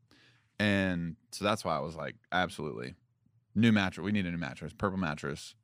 [0.59, 2.95] And so that's why I was like, absolutely,
[3.55, 4.05] new mattress.
[4.05, 5.55] We need a new mattress, purple mattress.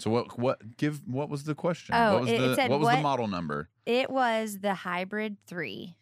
[0.00, 0.38] So what?
[0.38, 0.76] What?
[0.76, 1.00] Give.
[1.06, 1.94] What was the question?
[1.94, 3.68] Oh, what was it- it the said what was the model number?
[3.86, 5.96] It was the hybrid three.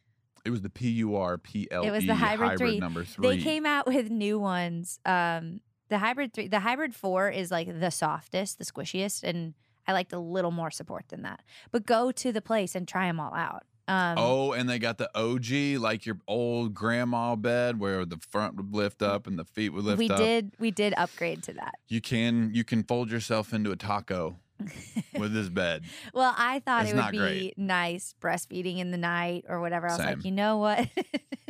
[0.44, 1.88] It was the P U R P L E.
[1.88, 2.78] It was the hybrid three.
[2.78, 3.28] number three.
[3.36, 4.99] They came out with new ones.
[5.05, 9.55] Um, the hybrid three, the hybrid four is like the softest, the squishiest, and
[9.86, 11.42] I liked a little more support than that.
[11.70, 13.64] But go to the place and try them all out.
[13.89, 18.57] Um, Oh, and they got the OG, like your old grandma bed, where the front
[18.57, 20.18] would lift up and the feet would lift we up.
[20.18, 21.74] did we did upgrade to that.
[21.89, 24.36] You can you can fold yourself into a taco
[25.18, 25.84] with this bed.
[26.12, 27.55] Well, I thought It's it would be great.
[27.59, 29.86] nice breastfeeding in the night or whatever.
[29.89, 30.07] I was Same.
[30.16, 30.89] like, you know what?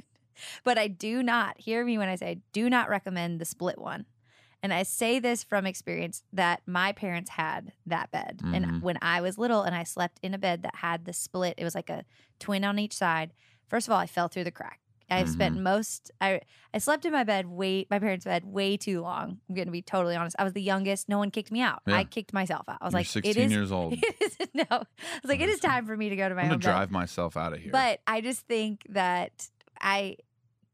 [0.65, 3.79] but I do not hear me when I say I do not recommend the split
[3.79, 4.05] one.
[4.63, 8.41] And I say this from experience that my parents had that bed.
[8.43, 8.57] Mhm.
[8.57, 11.55] And when I was little and I slept in a bed that had the split,
[11.59, 12.05] it was like a
[12.41, 13.33] twin on each side.
[13.69, 14.81] First of all, I fell through the crack.
[15.11, 15.63] I spent Mm-hmm.
[15.65, 16.43] most I
[16.75, 19.41] I slept in my bed way my parents' bed way too long.
[19.49, 20.37] I'm gonna be totally honest.
[20.39, 21.09] I was the youngest.
[21.09, 21.81] No one kicked me out.
[21.87, 21.97] Yeah.
[21.97, 22.77] I kicked myself out.
[22.83, 23.95] I was You're like, 16 it is years old.
[23.95, 24.65] it is no.
[24.71, 26.59] I was like, it is time for me to go to my I'm own gonna
[26.59, 26.71] bed.
[26.73, 27.73] drive myself out of here.
[27.73, 29.49] But I just think that
[29.81, 30.17] I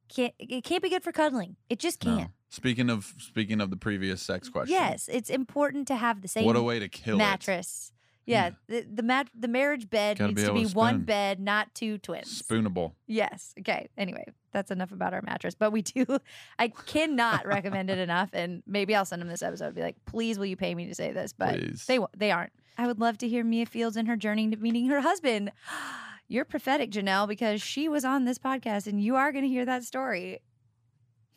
[0.08, 0.34] can't.
[0.40, 1.54] It can't be good for cuddling.
[1.70, 2.18] It just can't.
[2.18, 2.26] No.
[2.54, 6.44] Speaking of speaking of the previous sex question, Yes, it's important to have the same
[6.44, 7.90] what a way to kill mattress.
[8.26, 8.56] Yeah, mm.
[8.68, 11.74] the the mat the marriage bed Gotta be needs to be to one bed, not
[11.74, 12.42] two twins.
[12.42, 12.92] Spoonable.
[13.06, 13.54] Yes.
[13.58, 13.88] Okay.
[13.98, 15.54] Anyway, that's enough about our mattress.
[15.54, 16.06] But we do.
[16.58, 18.30] I cannot recommend it enough.
[18.32, 19.66] And maybe I'll send them this episode.
[19.66, 21.32] and Be like, please, will you pay me to say this?
[21.32, 21.84] But Please.
[21.86, 22.52] they won't- they aren't.
[22.78, 25.52] I would love to hear Mia Fieldes and her journey to meeting her husband.
[26.28, 29.66] You're prophetic, Janelle, because she was on this podcast, and you are going to hear
[29.66, 30.40] that story.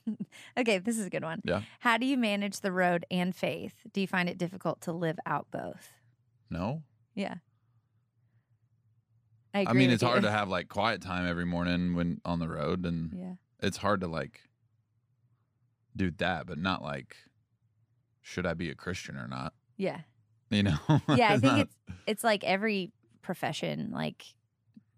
[0.57, 1.41] okay, this is a good one.
[1.43, 1.61] Yeah.
[1.79, 3.73] How do you manage the road and faith?
[3.93, 5.91] Do you find it difficult to live out both?
[6.49, 6.83] No.
[7.15, 7.35] Yeah.
[9.53, 12.47] I, I mean, it's hard to have like quiet time every morning when on the
[12.49, 13.33] road, and Yeah.
[13.59, 14.41] it's hard to like
[15.95, 17.15] do that, but not like
[18.21, 19.53] should I be a Christian or not?
[19.77, 20.01] Yeah.
[20.49, 20.77] You know?
[21.09, 21.29] Yeah.
[21.33, 22.91] I think not- it's it's like every
[23.21, 23.89] profession.
[23.91, 24.25] Like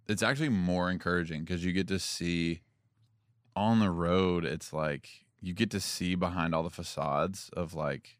[0.07, 2.61] it's actually more encouraging because you get to see
[3.55, 4.45] on the road.
[4.45, 5.09] It's like
[5.41, 8.17] you get to see behind all the facades of like,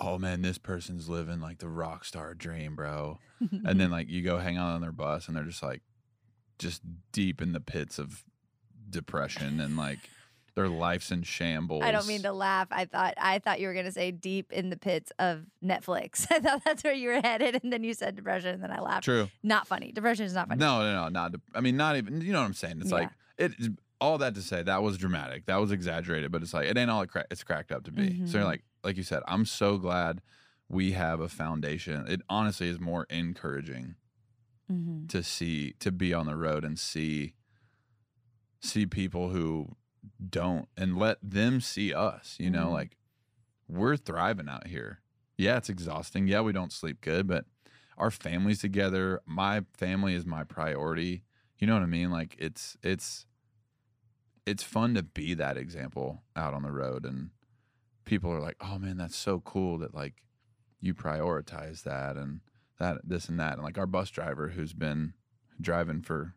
[0.00, 3.18] oh man, this person's living like the rock star dream, bro.
[3.40, 5.82] and then like you go hang out on their bus and they're just like
[6.58, 6.82] just
[7.12, 8.24] deep in the pits of
[8.90, 9.98] depression and like
[10.54, 11.82] their life's in shambles.
[11.84, 12.66] I don't mean to laugh.
[12.72, 16.26] I thought I thought you were gonna say deep in the pits of Netflix.
[16.32, 18.80] I thought that's where you were headed, and then you said depression, and then I
[18.80, 19.04] laughed.
[19.04, 19.28] True.
[19.42, 19.92] Not funny.
[19.92, 20.58] Depression is not funny.
[20.58, 21.34] No, no, no, not.
[21.54, 22.20] I mean, not even.
[22.20, 22.78] You know what I'm saying?
[22.80, 22.96] It's Yeah.
[22.96, 23.52] like it.
[24.00, 25.46] All that to say, that was dramatic.
[25.46, 27.92] That was exaggerated, but it's like it ain't all it cra- it's cracked up to
[27.92, 28.20] be.
[28.24, 28.40] So Mhm.
[28.40, 30.22] you're like, like you said, I'm so glad
[30.68, 32.06] we have a foundation.
[32.06, 33.96] It honestly is more encouraging
[34.68, 37.34] hmm to see to be on the road and see
[38.60, 39.76] see people who
[40.30, 42.72] don't and let them see us you know Mhm.
[42.72, 42.96] like
[43.68, 45.02] we're thriving out here.
[45.36, 46.26] Yeah, it's exhausting.
[46.26, 47.46] Yeah, we don't sleep good, but
[47.98, 51.24] our families together, my family is my priority.
[51.58, 52.10] You know what I mean?
[52.10, 53.26] Like it's it's
[54.48, 57.30] it's fun to be that example out on the road and
[58.04, 60.22] people are like, "Oh man, that's so cool that like
[60.80, 62.40] you prioritize that and
[62.78, 65.14] that this and that." And like our bus driver who's been
[65.60, 66.34] driving for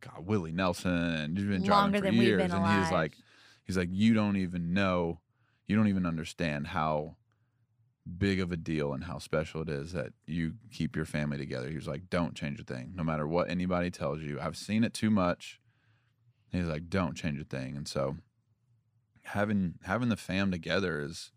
[0.00, 3.12] God, Willie Nelson and he's been driving Longer for than we've years and he's like
[3.64, 5.20] he's like you don't even know
[5.66, 7.16] you don't even understand how
[8.18, 11.68] big of a deal and how special it is that you keep your family together.
[11.70, 14.38] He was like, don't change a thing, no matter what anybody tells you.
[14.40, 15.60] I've seen it too much.
[16.54, 17.76] He's like, don't change a thing.
[17.76, 18.16] And so
[19.24, 21.32] having having the fam together is,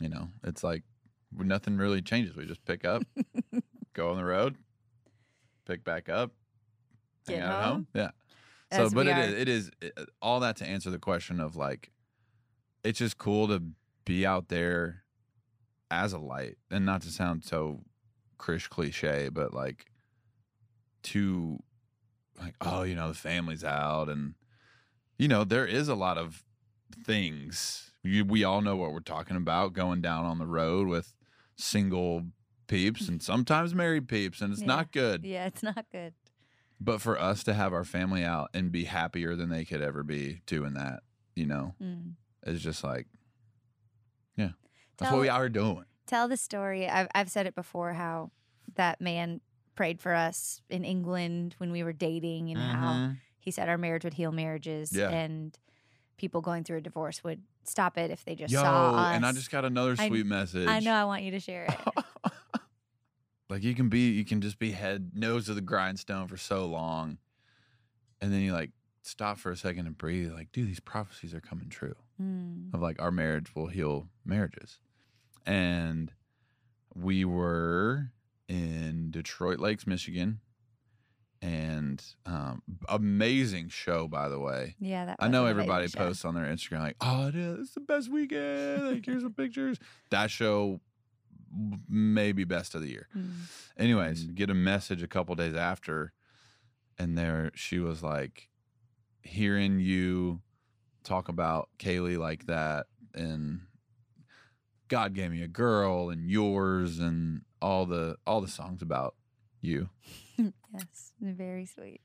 [0.00, 0.82] you know, it's like
[1.32, 2.36] nothing really changes.
[2.36, 3.02] We just pick up,
[3.94, 4.56] go on the road,
[5.66, 6.32] pick back up,
[7.26, 7.72] hang Get out at home.
[7.74, 7.86] home.
[7.94, 8.10] Yeah.
[8.70, 9.20] As So, but it are.
[9.22, 11.90] is, it is it- all that to answer the question of like,
[12.84, 13.62] it's just cool to
[14.04, 15.04] be out there
[15.90, 17.80] as a light, and not to sound so
[18.36, 19.86] Chris cliche, but like
[21.04, 21.58] to
[22.40, 24.34] like, oh, you know, the family's out, and
[25.18, 26.44] you know, there is a lot of
[27.04, 27.90] things.
[28.02, 31.14] You, we all know what we're talking about going down on the road with
[31.56, 32.26] single
[32.68, 34.66] peeps and sometimes married peeps, and it's Yeah.
[34.68, 35.24] not good.
[35.24, 36.14] Yeah, it's not good.
[36.80, 40.04] But for us to have our family out and be happier than they could ever
[40.04, 41.02] be doing that,
[41.34, 42.12] you know, Mm.
[42.46, 43.08] is just like,
[44.36, 44.50] yeah,
[44.96, 45.84] that's what we are doing.
[46.06, 46.88] Tell the story.
[46.88, 48.30] I've I've said it before how
[48.76, 49.40] that man
[49.78, 53.16] prayed for us in England when we were dating and how Mhm.
[53.38, 55.08] he said our marriage would heal marriages Yeah.
[55.10, 55.56] and
[56.16, 59.14] people going through a divorce would stop it if they just Yo, saw us.
[59.14, 60.66] and I just got another I- sweet message.
[60.66, 62.04] I know I want you to share it.
[63.48, 66.66] like you can be, you can just be head nose to the grindstone for so
[66.66, 67.18] long,
[68.20, 68.72] and then you like
[69.02, 70.32] stop for a second and breathe.
[70.32, 71.94] Like, dude, these prophecies are coming true.
[72.20, 72.74] Mm.
[72.74, 74.80] of like our marriage will heal marriages.
[75.46, 76.12] And
[76.96, 78.10] we were
[78.48, 80.40] in Detroit Lakes, Michigan.
[81.40, 84.74] And um, amazing show, by the way.
[84.80, 86.00] Yeah, that I know everybody show.
[86.00, 88.88] posts on their Instagram like, "Oh, dude, this is the best weekend.
[88.88, 89.78] Like, here's some pictures."
[90.10, 90.80] That show,
[91.88, 93.06] maybe best of the year.
[93.16, 93.30] Mm.
[93.76, 96.12] Anyways, get a message a couple days after,
[96.98, 98.48] and there she was like,
[99.22, 100.40] hearing you
[101.04, 103.60] talk about Kailey like that, and
[104.88, 109.14] God gave me a girl, and yours, and all the all the songs about
[109.60, 109.88] you,
[110.36, 112.00] yes, very sweet.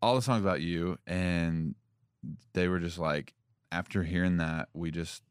[0.00, 1.74] all the songs about you, and
[2.54, 3.34] they were just like,
[3.70, 5.22] after hearing that, we just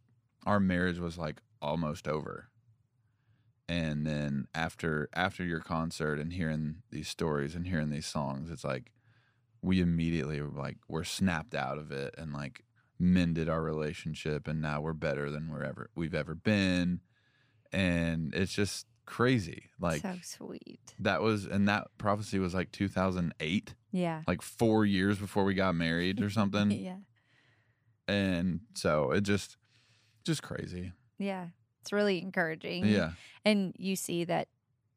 [0.45, 2.49] our marriage was like almost over.
[3.69, 8.65] And then after after your concert and hearing these stories and hearing these songs it's
[8.65, 8.91] like
[9.61, 12.65] we immediately were like we're snapped out of it and like
[12.99, 16.99] mended our relationship and now we're better than we're ever we've ever been.
[17.71, 20.79] And it's just crazy like so sweet.
[20.99, 24.21] that was and that prophecy was like 2008 Yeah.
[24.27, 26.97] like 4 years before we got married or something yeah.
[28.07, 29.57] and so it just
[30.23, 31.47] just crazy Yeah.
[31.81, 32.85] It's really encouraging.
[32.85, 33.11] yeah
[33.43, 34.47] And you see that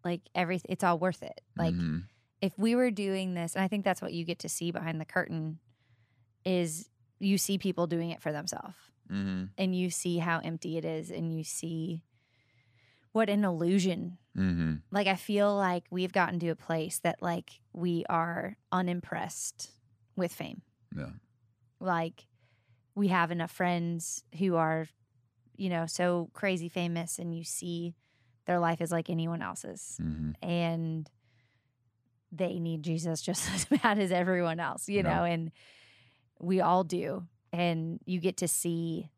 [0.05, 1.41] like every it's all worth it.
[1.57, 2.05] Like Mhm.
[2.43, 5.01] if we were doing this, and I think that's what you get to see behind
[5.01, 5.59] the curtain
[6.45, 8.77] is you see people doing it for themselves
[9.11, 9.49] Mhm.
[9.57, 12.03] and you see how empty it is and you see
[13.15, 14.19] what an illusion.
[14.37, 14.83] Mhm.
[14.91, 19.71] Like I feel like we've gotten to a place that like we are unimpressed
[20.17, 20.63] with fame.
[20.97, 21.11] yeah
[21.81, 22.27] Like
[22.95, 24.87] we have enough friends who are
[25.57, 27.95] you know so crazy famous and you see
[28.47, 30.35] their life is like anyone else's Mhm.
[30.43, 31.09] and
[32.33, 35.03] they need Jesus just as bad as everyone else, you Yeah.
[35.03, 35.53] know, and
[36.41, 37.27] we all do.
[37.53, 39.09] And you get to see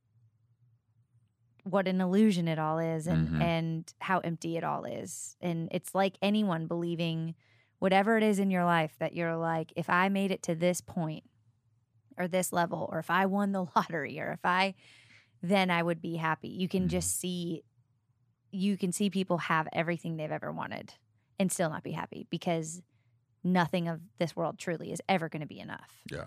[1.69, 3.43] what an illusion it all is and Mhm.
[3.43, 5.37] and how empty it all is.
[5.41, 7.35] And it's like anyone believing
[7.81, 10.81] whatever it is in your life that you're like if I made it to this
[10.81, 11.25] point
[12.17, 14.75] or this level or if I won the lottery or if I
[15.43, 16.49] then I would be happy.
[16.49, 16.89] You can Mhm.
[16.91, 17.63] just see
[18.53, 20.95] you can see people have everything they've ever wanted
[21.39, 22.81] and still not be happy because
[23.45, 26.01] nothing of this world truly is ever going to be enough.
[26.11, 26.27] Yeah.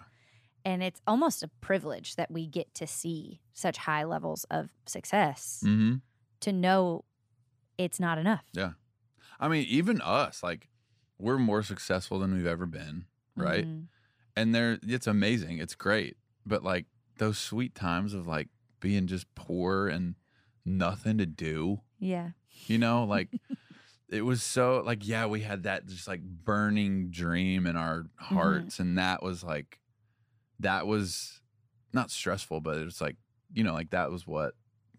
[0.65, 5.63] And it's almost a privilege that we get to see such high levels of success
[5.65, 5.95] Mm-hmm.
[6.41, 7.05] to know
[7.77, 8.43] it's not enough.
[8.53, 8.71] Yeah.
[9.39, 10.67] I mean, even us, like,
[11.17, 13.05] we're more successful than we've ever been,
[13.35, 13.65] right?
[13.65, 13.85] Mhm.
[14.35, 15.59] And there, it's amazing.
[15.59, 16.17] It's great.
[16.45, 16.85] But like
[17.17, 18.47] those sweet times of like
[18.79, 20.15] being just poor and
[20.65, 22.31] nothing to do, Yeah.
[22.67, 23.29] you know, like
[24.09, 28.79] it was so like, yeah, we had that just like burning dream in our hearts.
[28.79, 29.79] And that was like,
[30.59, 31.41] that was
[31.93, 33.15] not stressful, but it was like,
[33.53, 34.53] you know, like that was what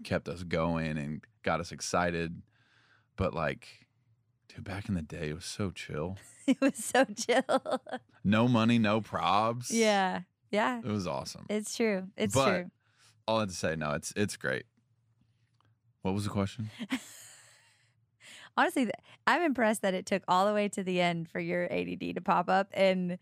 [0.04, 2.42] kept us going and got us excited.
[3.16, 3.68] But like,
[4.48, 6.16] dude, back in the day, it was so chill.
[6.46, 7.42] it was so chill.
[8.22, 9.68] No money, no probs.
[9.70, 10.22] yeah.
[10.50, 10.80] Yeah.
[10.80, 11.46] it was awesome.
[11.48, 12.08] It's true.
[12.18, 12.70] It's But- true.
[13.26, 14.64] All I had to say, no, it's it's great.
[16.02, 16.68] What was the question?
[18.56, 18.90] Honestly,
[19.26, 22.20] I'm impressed that it took all the way to the end for your ADD to
[22.20, 23.18] pop up, and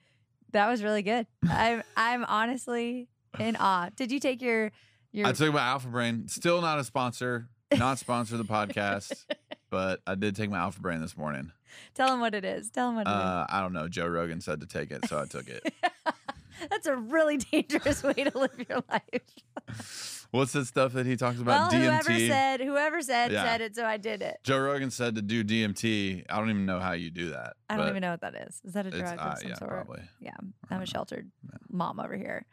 [0.53, 1.27] that was really good.
[1.49, 3.91] I'm I'm honestly in awe.
[3.97, 4.73] Did you take your
[5.13, 5.27] your?
[5.27, 6.29] I took my Alpha Brain.
[6.29, 7.49] Still not a sponsor.
[7.77, 9.27] Not sponsor the podcast,
[9.71, 11.53] but I did take my Alpha Brain this morning.
[11.95, 12.71] tell them what it is.
[12.71, 13.15] Tell them what it is.
[13.15, 13.89] Uh, I don't know.
[13.89, 15.71] Joe Rogan said to take it, so I took it.
[16.71, 20.15] That's a really dangerous way to live your life.
[20.31, 21.73] What's that stuff that he talks well, about?
[21.73, 23.45] whoever said whoever said Yeah.
[23.45, 24.39] said it, so I did it.
[24.45, 26.25] Joe Rogan said to do DMT.
[26.29, 27.55] I don't even know how you do that.
[27.71, 28.61] I don't even know what that is.
[28.65, 29.71] Is that a drug uh, of some yeah, sort?
[29.71, 30.03] probably.
[30.21, 30.37] Yeah,
[30.71, 31.57] I'm a sheltered Yeah.
[31.71, 32.45] mom over here.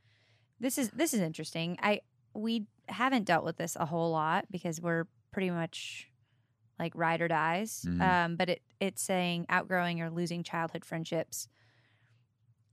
[0.60, 1.78] This is this is interesting.
[1.82, 2.02] I
[2.34, 6.10] we haven't dealt with this a whole lot because we're pretty much
[6.80, 7.86] like ride or dies.
[7.88, 8.02] Mhm.
[8.02, 11.50] Um, but it it's saying outgrowing or losing childhood friendships.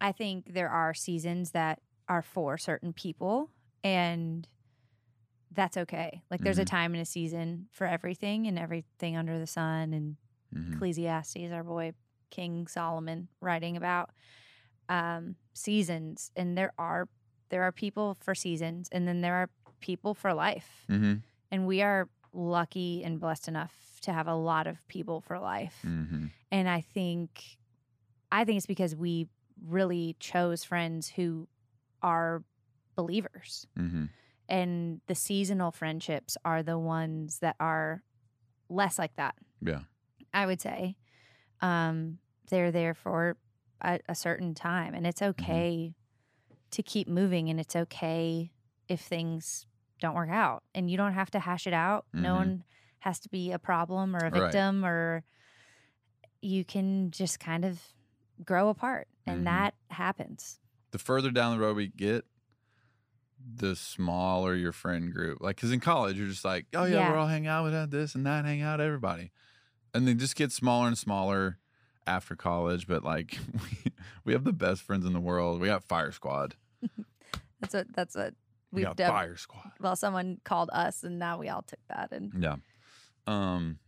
[0.01, 3.51] I think there are seasons that are for certain people,
[3.85, 4.49] and
[5.55, 6.23] that's okay.
[6.31, 6.67] Like there's a Mhm.
[6.71, 10.17] time and a season for everything and everything under the sun and
[10.55, 10.75] Mhm.
[10.75, 11.93] Ecclesiastes, our boy
[12.31, 14.11] King Solomon writing about
[14.89, 17.09] um, seasons, and there are
[17.49, 19.49] there are people for seasons, and then there are
[19.81, 21.23] people for life, Mhm.
[21.51, 25.81] and we are lucky and blessed enough to have a lot of people for life,
[25.85, 26.31] Mhm.
[26.51, 27.59] and I think
[28.31, 29.29] I think it's because we
[29.63, 31.47] really chose friends who
[32.03, 32.43] are
[32.97, 34.09] believers, Mhm.
[34.53, 38.03] And the seasonal friendships are the ones that are
[38.69, 39.35] less like that.
[39.61, 39.81] Yeah.
[40.35, 40.97] I would say.
[41.61, 42.19] Um,
[42.51, 43.37] they're there for
[43.81, 45.31] a, a certain time, and it's Mm-hmm.
[45.53, 45.95] okay
[46.73, 48.53] to keep moving, and it's okay
[48.89, 49.67] if things
[50.01, 52.07] don't work out, and you don't have to hash it out.
[52.13, 52.37] No Mhm.
[52.37, 52.65] one
[53.01, 54.43] has to be a problem or a Right.
[54.43, 55.25] victim, or
[56.41, 57.81] you can just kind of
[58.45, 59.47] grow apart, and Mhm.
[59.47, 60.59] that happens.
[60.91, 62.25] The further down the road we get,
[63.57, 65.39] the smaller your friend group.
[65.41, 67.11] Like, because in college, you're just like, oh, yeah, Yeah.
[67.11, 69.31] we're all hang out with this and that, hang out, everybody.
[69.95, 71.59] And they just get smaller and smaller
[72.07, 72.87] after college.
[72.87, 73.39] But like,
[73.85, 73.93] we,
[74.25, 75.61] we have the best friends in the world.
[75.61, 76.57] We got Fire Squad.
[77.61, 78.35] That's what that's what
[78.73, 79.11] We we've got done.
[79.11, 79.71] Fire Squad.
[79.81, 82.57] Well, someone called us, and now we all took that, and Yeah.
[83.29, 83.79] Um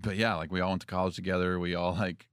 [0.00, 1.58] but yeah, like we all went to college together.
[1.58, 2.28] We all like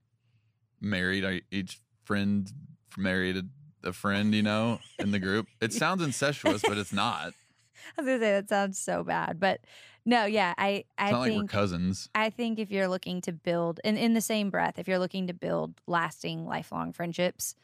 [0.81, 2.51] married our, each friend
[2.97, 3.37] married
[3.83, 5.47] a, friend, you know, in the group.
[5.61, 7.33] It sounds incestuous, but it's not.
[7.97, 9.61] I was gonna say that sounds so bad, but
[10.05, 12.09] no, yeah, I I It's not like we're think cousins.
[12.15, 15.27] I think if you're looking to build, and in the same breath, if you're looking
[15.27, 17.55] to build lasting, lifelong friendships,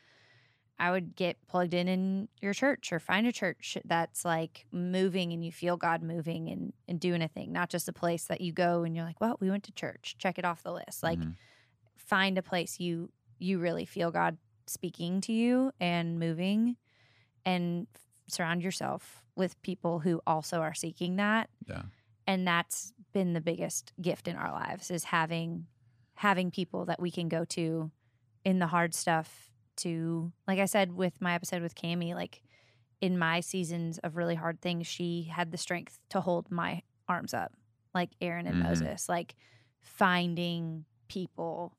[0.78, 5.32] I would get plugged in in your church or find a church that's like moving
[5.34, 8.41] and you feel God moving and, and doing a thing, not just a place that
[8.41, 11.01] you go and you're like, well, we went to church, check it off the list.
[11.01, 11.36] Like, Mhm.
[11.95, 14.38] find a place you you really feel God
[14.68, 16.78] speaking to you and moving,
[17.45, 17.88] and
[18.28, 21.84] surround yourself with people who also are seeking that Yeah.
[22.26, 25.68] and that's been the biggest gift in our lives is having
[26.16, 27.91] having people that we can go to
[28.43, 32.41] in the hard stuff to like I said with my episode with Cami like
[33.01, 37.34] in my seasons of really hard things she had the strength to hold my arms
[37.34, 37.51] up
[37.93, 38.63] like Aaron and Mhm.
[38.70, 39.36] Moses like
[39.82, 41.78] finding people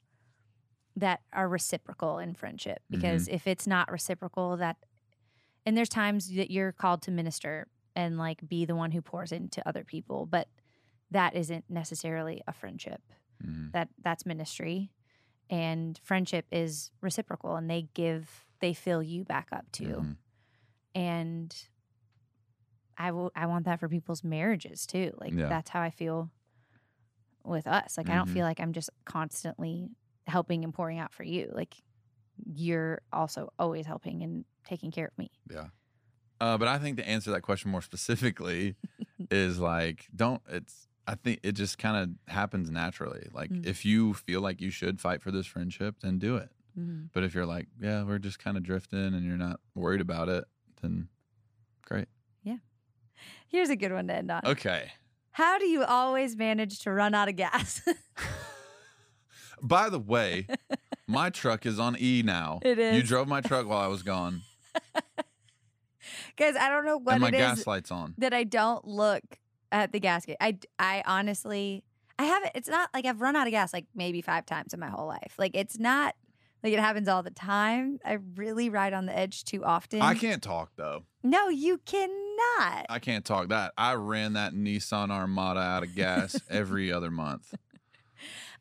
[0.97, 4.77] that are reciprocal in friendship because if it's not reciprocal that
[5.67, 9.33] and there's times that you're called to minister and like be the one who pours
[9.33, 10.49] into other people but
[11.11, 13.03] that isn't necessarily a friendship
[13.43, 13.73] Mhm.
[13.73, 14.93] that that's ministry
[15.51, 20.17] and friendship is reciprocal and they give they fill you back up too Mhm.
[20.95, 21.69] and
[22.97, 25.49] I will I want that for people's marriages too like Yeah.
[25.49, 26.31] that's how I feel
[27.45, 28.33] with us like I don't Mhm.
[28.33, 29.91] feel like I'm just constantly
[30.27, 31.75] helping and pouring out for you like
[32.53, 35.67] you're also always helping and taking care of me Yeah.
[36.41, 38.75] Uh, but I think to answer that question more specifically
[39.31, 43.29] is like, don't, it's, I think it just kind of happens naturally.
[43.33, 43.65] Like, Mm.
[43.65, 46.51] if you feel like you should fight for this friendship, then do it.
[46.79, 47.09] Mhm.
[47.15, 50.29] But if you're like, yeah, we're just kind of drifting and you're not worried about
[50.29, 50.45] it,
[50.83, 51.09] then
[51.87, 52.09] great.
[52.43, 52.59] Yeah.
[53.49, 54.43] Here's a good one to end on.
[54.45, 54.93] Okay.
[55.31, 57.81] How do you always manage to run out of gas?
[59.63, 60.47] By the way,
[61.07, 62.61] my truck is on E now.
[62.65, 64.43] It You drove my truck while I was gone,
[66.37, 68.15] Guys, I don't know what and my it is gas light's on.
[68.19, 69.23] that I don't look
[69.73, 70.37] at the gasket.
[70.41, 71.83] I, I honestly,
[72.19, 74.81] I haven't, it's not like I've run out of gas like maybe five times in
[74.81, 75.35] my whole life.
[75.39, 76.15] Like it's not
[76.63, 77.99] like it happens all the time.
[78.05, 80.03] I really ride on the edge too often.
[80.03, 81.05] I can't talk though.
[81.23, 82.87] No, you cannot.
[82.89, 83.73] I can't talk that.
[83.79, 87.55] I ran that Nissan Armada out of gas every other month.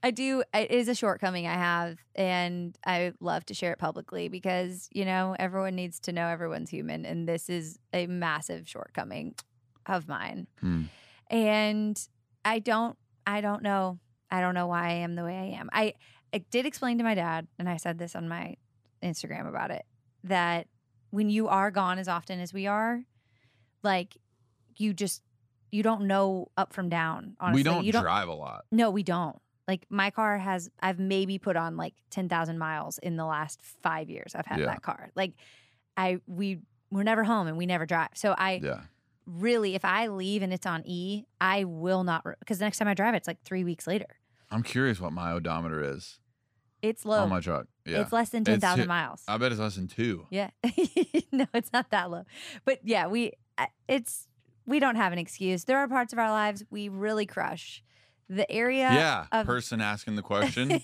[0.04, 0.44] I do.
[0.54, 5.06] It is a shortcoming I have, and I love to share it publicly because you
[5.06, 9.36] know everyone needs to know everyone's human, and this is a massive shortcoming
[9.86, 10.48] of mine.
[10.60, 10.84] Hmm.
[11.30, 12.00] And
[12.44, 12.98] I don't.
[13.26, 14.00] I don't know.
[14.30, 15.70] I don't know why I am the way I am.
[15.72, 15.94] I,
[16.34, 18.56] I did explain to my dad, and I said this on my
[19.04, 19.86] Instagram about it
[20.24, 20.68] that
[21.12, 23.02] when you are gone as often as we are,
[23.84, 24.18] like
[24.78, 25.22] you just
[25.72, 27.36] you don't know up from down.
[27.40, 28.66] Honestly, we don't you don't drive a lot.
[28.72, 29.38] no, we don't.
[29.68, 33.62] Like my car has, I've maybe put on like ten thousand miles in the last
[33.64, 34.36] five years.
[34.36, 34.68] I've had Yeah.
[34.68, 35.10] that car.
[35.16, 35.34] Like,
[35.98, 36.60] I we
[36.92, 38.10] we're never home and we never drive.
[38.14, 38.82] So I Yeah.
[39.26, 42.88] really, if I leave and it's on E, I will not because the next time
[42.88, 44.20] I drive, it, it's like three weeks later.
[44.52, 46.20] I'm curious what my odometer is
[46.84, 47.24] It's low.
[47.24, 47.66] on my truck.
[47.86, 48.02] Yeah.
[48.02, 49.24] It's less than ten thousand miles.
[49.28, 50.28] I bet it's less than two.
[50.30, 50.52] yeah,
[51.32, 52.24] no, it's not that low.
[52.66, 53.32] But yeah, we
[53.88, 54.28] it's
[54.68, 55.64] we don't have an excuse.
[55.64, 57.84] There are parts of our lives we really crush.
[58.28, 59.26] The area Yeah.
[59.32, 60.82] of- Person asking the question.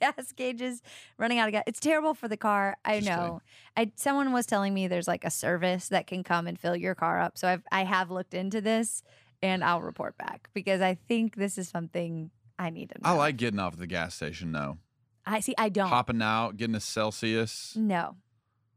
[0.00, 0.82] gas gauges
[1.18, 1.62] running out of gas.
[1.66, 2.76] It's terrible for the car.
[2.84, 3.40] I know.
[3.76, 6.94] I someone was telling me there's like a service that can come and fill your
[6.94, 7.38] car up.
[7.38, 9.02] So I've I have looked into this
[9.42, 13.08] and I'll report back because I think this is something I need to know.
[13.08, 14.78] I like getting off at the gas station though.
[15.26, 15.88] I see I don't.
[15.88, 17.74] Hopping out, getting a Celsius.
[17.76, 18.16] No.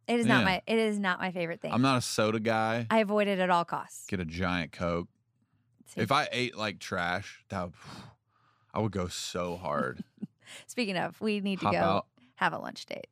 [0.08, 1.72] It is not my it is not my favorite thing.
[1.74, 2.86] I'm not a soda guy.
[2.90, 4.06] I avoid it at all costs.
[4.08, 5.08] Get a giant Coke.
[5.96, 7.74] If I ate like trash, that would,
[8.74, 10.04] I would go so hard.
[10.68, 12.06] Speaking of, we need to Hop go out
[12.36, 13.08] have a lunch date.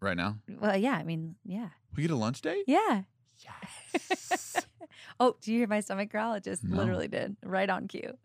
[0.00, 0.38] right now.
[0.48, 1.68] Well, yeah, I mean, yeah.
[1.94, 2.64] We get a lunch date?
[2.66, 3.02] Yeah.
[3.38, 4.66] Yes.
[5.20, 6.34] Oh, do you hear my stomach growl?
[6.34, 6.76] It just No.
[6.78, 8.16] literally did, right on cue.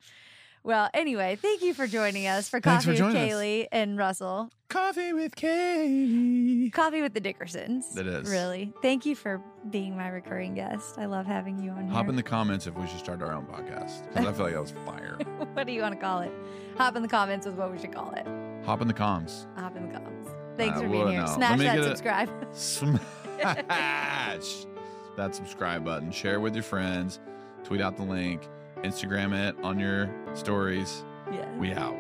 [0.64, 3.38] Well, anyway, thank you for joining us for Thanks for Coffee with joining us.
[3.38, 4.49] Kailey and Russell.
[4.68, 6.72] Coffee with Kailey.
[6.74, 7.97] Coffee with the Dickersons.
[7.97, 8.30] It is.
[8.30, 8.72] Really.
[8.82, 9.41] Thank you for
[9.72, 10.97] being my recurring guest.
[10.99, 11.93] I love having you on here.
[11.93, 14.14] Hop in the comments if we should start our own podcast.
[14.14, 15.18] 'cause I feel like that was fire.
[15.53, 16.32] what do you want to call it?
[16.78, 18.28] Hop in the comments is what we should call it.
[18.66, 19.45] Hop in the comms.
[19.57, 20.30] Hop in the comments.
[20.57, 21.22] Thanks Uh, for being well, here.
[21.22, 21.26] no.
[21.28, 22.30] Smash me that get a- subscribe.
[22.53, 22.99] Smash
[25.16, 26.12] that subscribe button.
[26.12, 27.20] Share with your friends.
[27.64, 28.41] Tweet out the link.
[28.84, 31.03] Instagram it on your stories.
[31.32, 31.49] yeah.
[31.57, 31.95] We out.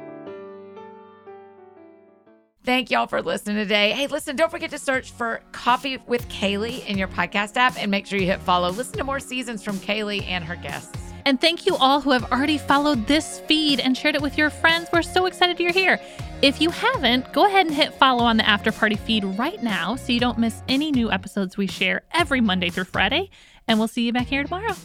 [2.65, 3.93] Thank y'all for listening today.
[3.93, 7.89] Hey, listen, don't forget to search for Coffee with Kailey in your podcast app and
[7.89, 8.69] make sure you hit follow.
[8.69, 10.95] Listen to more seasons from Kailey and her guests.
[11.25, 14.49] And thank you all who have already followed this feed and shared it with your
[14.49, 14.89] friends.
[14.91, 15.99] We're so excited you're here.
[16.41, 19.95] If you haven't, go ahead and hit follow on the After Party feed right now
[19.95, 23.29] so you don't miss any new episodes we share every Monday through Friday.
[23.67, 24.75] And we'll see you back here tomorrow.